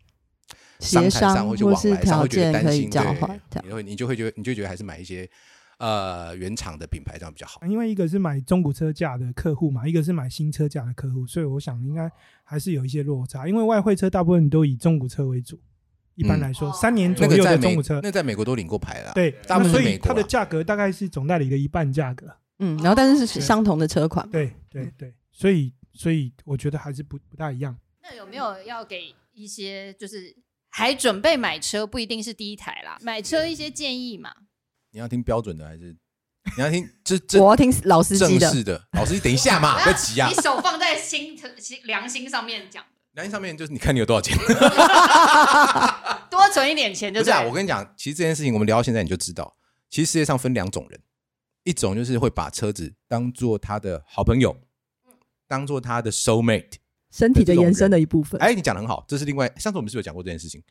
[0.80, 5.30] 商协谈上商或去或是往来上，会觉得担心，对，你会你就会觉得你就觉得还是买一些
[5.78, 7.60] 呃原厂的品牌这样比较好。
[7.66, 12.10] 因为一个是买中古车价的客户嘛，一个是买新车价的客户，所以我想应该
[12.43, 13.47] 还是有一些落差。
[13.47, 15.60] 因为外汇车大部分都以中古车为主，
[16.16, 22.28] 一般来说嗯三年左右的中古车，那在美国都领过牌了，对，大部分所以是美国啊它的价格大概是总代理的一半价格。
[22.60, 27.77] 嗯，然后但是是相同的车款嘛，对对对，所以所以我觉得还是不不大一样。
[28.01, 30.36] 那有没有要给一些就是
[30.69, 34.32] 还准备买车，不一定是第一台啦，买车一些建议嘛。
[34.91, 35.95] 你要听标准的还是
[36.57, 38.88] 你要听这这我要听老司机的，正式的？
[38.93, 40.34] 老师，你等一下嘛， 不要急啊你。
[40.41, 44.38] 手放在心心良心上面讲，良心上面就是你看你有多少钱。
[46.29, 49.55] 多存一点钱就是啊，我跟你讲，其实这件事情我们聊到现在你就知道，
[49.89, 50.99] 其实世界上分两种人，
[51.63, 54.59] 一种就是会把车子当做他的好朋友，
[55.52, 56.76] 当做他的 soul mate。
[57.12, 58.39] 身体的延伸的一部分。
[58.39, 60.64] 哎，你讲的很好，这是另外上次我们是不是有讲过这件事情？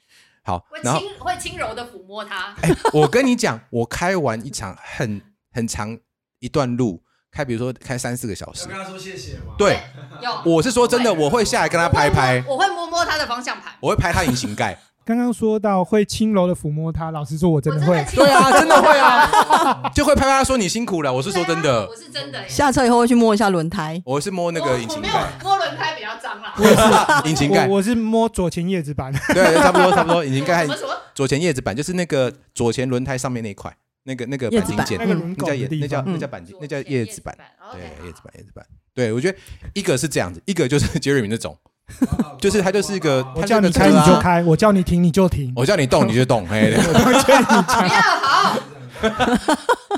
[0.43, 2.55] 好会，然后轻会轻柔的抚摸它。
[2.63, 5.21] 哎，我跟你讲，我开完一场很
[5.53, 5.99] 很长
[6.39, 9.55] 一段路，开比如说开三四个小时要，跟他说谢谢吗？
[9.59, 9.79] 对，
[10.23, 13.75] 有，我是说真的，我会下来跟他拍拍，我会摸摸他的方向盘。
[13.81, 14.79] 我会拍他引擎盖。
[15.05, 18.05] 刚刚说到会轻柔的抚摸他，老实说，我真的会的。
[18.15, 21.13] 对啊， 真的会啊，就会拍拍他说你辛苦了。
[21.13, 22.49] 我是说真的我，是真的。
[22.49, 25.11] 下车以后会去摸一下轮胎，我是摸那个引擎盖，
[25.43, 27.23] 摸轮胎比较脏啦。
[27.27, 30.95] 引擎盖我，是摸左前叶子板， 对，差不多差不多，引擎盖和什么什么？
[31.15, 33.75] 左前叶子板就是那个左前轮胎上面那一块，
[34.05, 36.03] 那个那个板钣金件，那个轮那叫那叫。
[36.03, 37.37] 那叫钣金，那叫叶子板，
[37.73, 38.65] 对，叶叶子板叶子板。
[38.95, 39.39] 对，我觉得
[39.75, 41.57] 一个是这样子，一个就是 Jeremy 那种，
[42.41, 45.53] 就是他就是一个，我叫你开就是个车啊，你就开，我叫你停你就停。
[45.57, 48.57] 我叫你动你就动，哎，对不要好，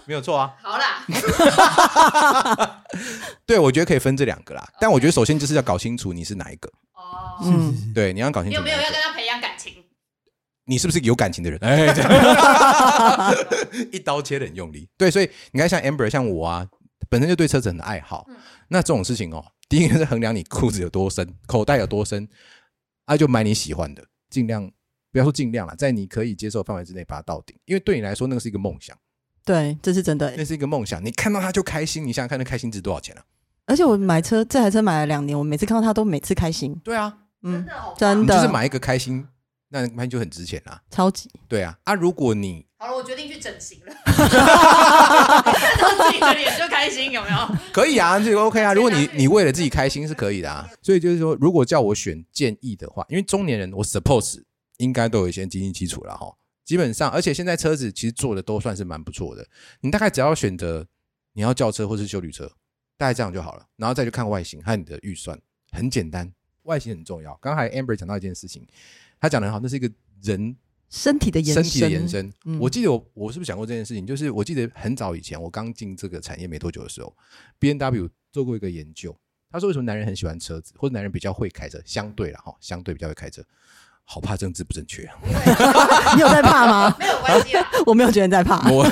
[0.07, 0.53] 没有错啊。
[0.63, 1.05] 好啦，
[3.47, 9.73] 对，我觉得可以分这两个啦，但我觉得首先就是要搞清楚你是哪一个，哦，是是是，对，你要搞清你有楚哪一个没有要跟他培养感情？
[10.65, 11.59] 你是不是有感情的人？
[11.63, 11.93] 哎，
[13.93, 14.89] 一刀切的很用力。
[14.97, 16.65] 对，所以你看，像 Amber，像我啊，
[17.09, 18.25] 本身就对车子很爱好。
[18.29, 18.37] 嗯
[18.69, 22.29] 那这种事情哦，第一个是衡量你裤子有多深，口袋有多深，
[23.07, 24.71] 啊，就买你喜欢的，尽量
[25.11, 28.95] 不要说尽量了，在你可以接受范围之内把它到顶，因为对你来说那个是一个梦想，
[29.47, 30.45] 对，这是真的那。
[30.45, 33.25] 是一个梦想，你看到它就开心，你想想看，那开心值多少钱啊？
[33.65, 39.27] 而且我买车这台车买了两年，我每次看到它都每次开心，对啊，嗯，的真的就是买一个开心，
[39.71, 40.83] 那那就很值钱啦。
[40.91, 41.31] 超级。
[41.49, 43.95] 对啊，啊，如果你好了，我决定去整形了。
[44.05, 47.37] 看到自己的脸就开心，有没有？
[47.73, 48.75] 可以啊，这个 OK 啊。
[48.75, 50.69] 如果你你为了自己开心是可以的啊。
[50.83, 54.43] 所以就是说，如果叫我选建议的话，因为中年人我 suppose
[54.79, 56.27] 应该都有一些经济基础了哈。
[56.65, 59.47] 基本上，而且现在车子其实做的都算是蛮不错的。
[59.83, 60.85] 你大概只要选择
[61.35, 62.51] 你要轿车或是修旅车，
[62.97, 63.65] 大概这样就好了。
[63.77, 66.29] 然后再去看外形和你的预算，很简单，
[66.65, 67.39] 外形很重要。
[67.41, 68.67] 刚才 Amber 讲到一件事情，
[69.21, 69.89] 他讲的很好，那是一个
[70.21, 70.57] 人
[70.93, 72.31] 身体的延伸，身体的延伸。
[72.45, 74.07] 嗯我记得我我是不是讲过这件事情？
[74.07, 77.17] 就是我记得很早以前我刚进这个产业没多久的时候
[77.59, 79.17] ，B N W 做过一个研究，
[79.51, 83.43] 他说为什么男人很喜欢车子，或者男人比较会开车，相对了哈，相对比较会开车，
[84.05, 85.17] 好怕政治不正确啊！
[86.15, 86.95] 你有在怕吗？
[87.01, 87.67] 没有关系啦。
[87.87, 88.71] 我没有觉得你在怕。
[88.71, 88.85] 我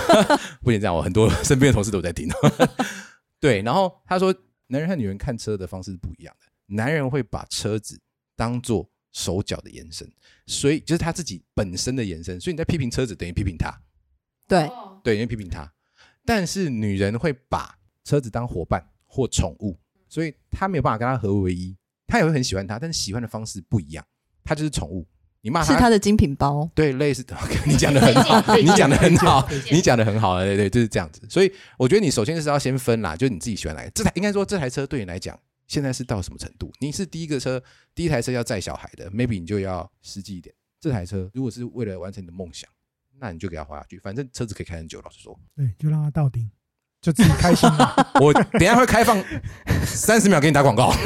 [0.63, 2.29] 不仅这样，我很多身边的同事都在听。
[3.39, 4.35] 对，然后他说，
[4.69, 8.01] 男人和女人看车的方式是不一样的，男人会把车子
[8.37, 10.11] 当做手脚的延伸，
[10.47, 13.71] 所以就是他自己本身的延伸，所以你在批评车子等于批评他。
[14.47, 15.73] 对，哦对，因为批评他。
[16.25, 21.77] 但是女人会把车子当伙伴或宠物，所以她没有办法跟他合为一。
[22.07, 24.05] 她也会很喜欢他，但是喜欢的方式不一样。
[24.43, 25.07] 他就是宠物，
[25.43, 26.69] 你骂她，是他的精品包。
[26.75, 27.37] 对，类似的。
[27.67, 31.23] 你讲的很好，你讲的很好，你讲的很好，对对，就是这样子。
[31.29, 33.91] 所以我觉得你首先就是要先分啦，就是你自己喜欢哪个。
[33.91, 35.39] 这台应该说这台车对你来讲，
[35.71, 36.73] 现在是到什么程度？
[36.81, 37.63] 你是第一个车，
[37.95, 40.53] 第一台车要载小孩的，maybe 你就要实际一点。
[40.81, 42.69] 这台车如果是为了完成你的梦想，
[43.21, 45.01] 那你就给它花下去，反正车子可以开很久。
[45.01, 46.51] 老实说，对，就让它到顶，
[47.01, 47.95] 就自己开心了。
[48.21, 49.23] 我等一下会开放
[49.87, 50.91] 三十秒给你打广告。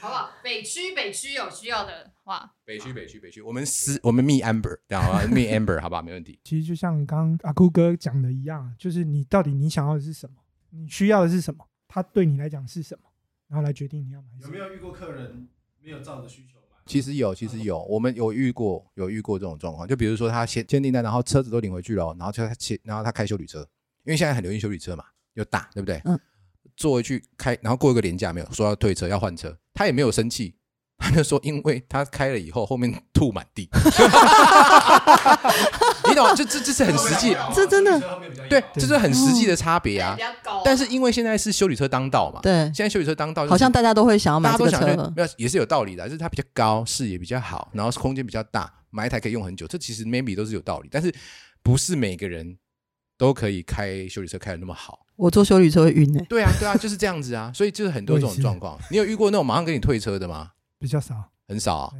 [0.00, 0.30] 好不好？
[0.42, 5.22] 北区北区有需要的话，北区北区北区，我们私我们 me Amber，这样好吧？
[5.26, 6.00] 密 Amber 好吧？
[6.00, 6.40] 没问题。
[6.42, 10.36] 其实就像刚刚阿酷哥讲的一样，就是你到底你想要的是什么，
[10.76, 13.08] 你需要的是什么，它对你来讲是什么，
[13.48, 14.46] 然后来决定你要买什么。
[14.46, 15.48] 有没有遇过客人
[15.80, 16.76] 没有照着需求买？
[16.86, 19.88] 其实有，其实有，我们有遇过，有遇过这种状况。
[19.88, 23.60] 就比如说他签签订单，然后车子都领回去了，然后就他签，然后他开修理车，
[24.04, 25.04] 因为现在很流行修理车嘛，
[25.34, 26.00] 又大，对不对？
[26.04, 26.18] 嗯。
[26.76, 30.54] 坐回去开，然后过一个年假没有说要退车要换车，他也没有生气，
[30.98, 33.68] 他就说因为他开了以后后面吐满地，
[36.08, 36.34] 你懂吗？
[36.34, 38.00] 这这这是很实际，这真的
[38.48, 40.22] 对，这是很实际的差别啊比。
[40.22, 44.86] 较高，但是因为现在是修理车当道嘛，对，现在修理车当道就是好像大家都会想要买这个车。
[45.14, 51.14] 没有，也是有道理的，就是它比较高，视野比较好，然后空间比较大，买一台可以用很久，这其实 maybe 都是有道理，但是
[51.62, 52.56] 不是每个人
[53.18, 55.00] 都可以开修理车开的那么好。
[55.16, 58.78] 我坐修理车会晕呢、对啊，对啊，就是这样子啊，所以就是很多这种状况。
[58.90, 60.50] 你有遇过那种马上给你退车的吗？
[60.78, 61.92] 比较少，很少啊。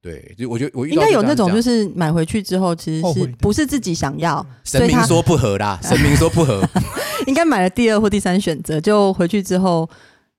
[0.00, 6.62] 对，就我觉得我应该有那种就是买回去之后，其实是不是自己想要， 神明说不合啦，神明说不合，
[7.26, 9.88] 应该买了第二或第三选择，就回去之后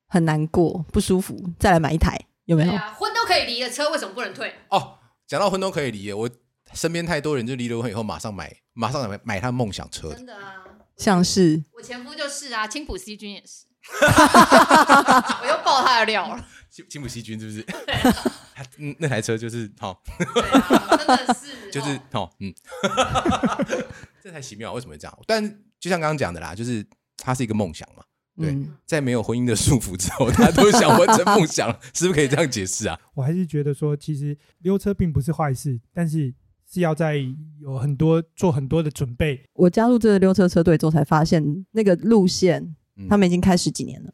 [0.08, 2.72] 很难过、不舒服，再来买一台，有没有？
[2.72, 4.54] 啊，婚都可以离的车为什么不能退？
[4.70, 4.94] 哦，
[5.28, 6.30] 讲到婚都可以离了，我
[6.74, 10.16] 身边太多人就离了婚以后马上买，马上买买他梦想车的。
[10.16, 10.64] 真的啊，
[10.96, 11.62] 像是。
[11.76, 13.66] 我前夫就是啊，青浦 C 君也是，
[15.42, 16.46] 我又爆他的料了。
[16.70, 17.64] 金金普西军是不是？
[18.54, 22.54] 他嗯那台车就是好、对啊，真的是，就是哦好、嗯，
[24.22, 25.20] 这才奇妙，为什么会这样？
[25.26, 25.44] 但
[25.80, 26.86] 就像刚刚讲的啦，就是
[27.18, 28.04] 它是一个梦想嘛，
[28.38, 33.00] 对嗯，在没有婚姻的束缚之后，大家都想完成梦想，是不是可以这样解释啊？
[33.16, 36.34] 我还是觉得说，其实溜车并不是坏事，但是
[36.72, 37.18] 是要在
[37.62, 39.44] 有很多做很多的准备。
[39.54, 42.76] 我加入这个溜车车队之后，才发现那个路线嗯
[43.08, 44.12] 他们已经开十几年了。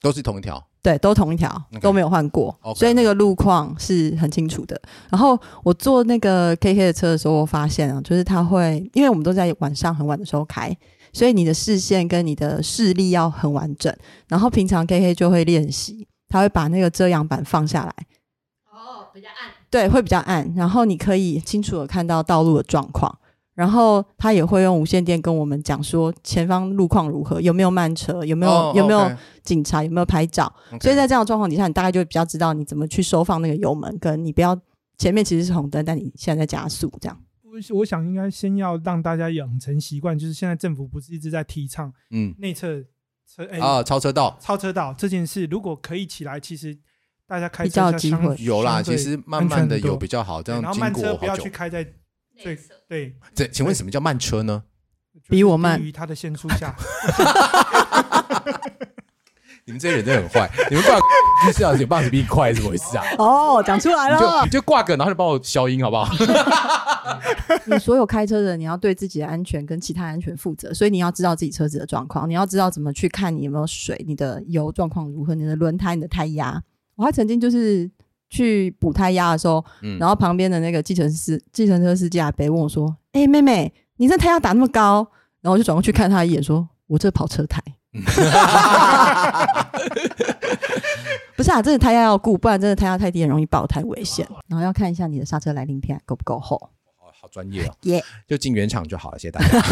[0.00, 1.50] 都是同一条，对，都同一条
[1.80, 4.78] 都没有换过所以那个路况是很清楚的。
[5.08, 10.76] 然后我坐那个 KK 的车的时候，我发现啊，就是它会，因为我们都在晚上很晚的时候开，
[11.14, 13.90] 所以你的视线跟你的视力要很完整。
[14.28, 17.94] 然后平常 KK 就会练习，他会把那个遮阳板放下来，
[18.70, 23.18] 哦，比较暗，对，会比较暗，然后你可以清楚的看到道路的状况。
[23.54, 29.10] 然后他也会用无线电跟我们讲说前方路况如何，有没有慢车，有没有、哦有没有
[29.42, 30.52] 警察，有没有拍照。
[30.80, 34.60] 所以在这样的状况底下，你大概就会比较知道你怎么去收放那个油门，跟你不要
[34.98, 37.16] 前面其实是红灯，但你现在在加速，这样。
[37.44, 42.82] 我我想应该先要让大家养成习惯，就是现在政府不是一直在提倡嗯内侧
[43.32, 46.76] 车哎、啊，超车道超车道这件事，如果可以起来，其实
[47.28, 51.36] 大家开比较车相有机会有啦，其实慢慢的有比较好，这样对然后慢车不要。
[51.36, 51.86] 去开在
[52.44, 54.62] 内侧对，这请问什么叫慢车呢？
[55.28, 56.74] 比我慢低于它的限速下。
[59.66, 63.04] 你们这些人真的很坏，你们挂一四小时八十比你快是怎么回事啊？
[63.16, 66.06] 哦，讲出来了就你就挂个，然后就帮我消音好不好？
[67.64, 76.62] 你所有开车的人，你要对自己的安全跟其他安全负责，所以你要知道自己车子的状况，你要知道怎么去看你有没有水，你的油状况如何，你的轮胎、你的胎压。
[76.96, 77.90] 我还曾经就是
[78.34, 85.06] 去补胎压的时候，嗯然后旁边的那个计程司计程车司机阿北问我说：“哎、妹妹，你这胎压打那么高？”
[85.40, 87.62] 然后我就转过去看他一眼，说：“我这跑车胎。
[91.36, 94.26] ”不是啊，真的胎压要顾，不然真的胎压太低很容易爆胎，危险。
[94.48, 96.70] 然后要看一下你的刹车来临片够不够厚。
[96.96, 99.60] 好好专业哦， 耶、就进原厂就好了，谢谢大家，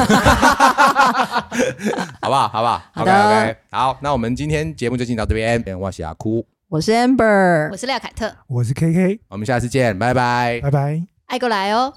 [2.20, 2.48] 好不好？
[2.48, 10.58] 好不好？OK 好的 OK，好，那我们今天节目就进到这边，我是阿哭，我是 Amber，我是廖凯特，我是 KK，我们下次见，拜拜。
[10.62, 11.02] 拜拜。
[11.26, 11.92] 爱过来哦。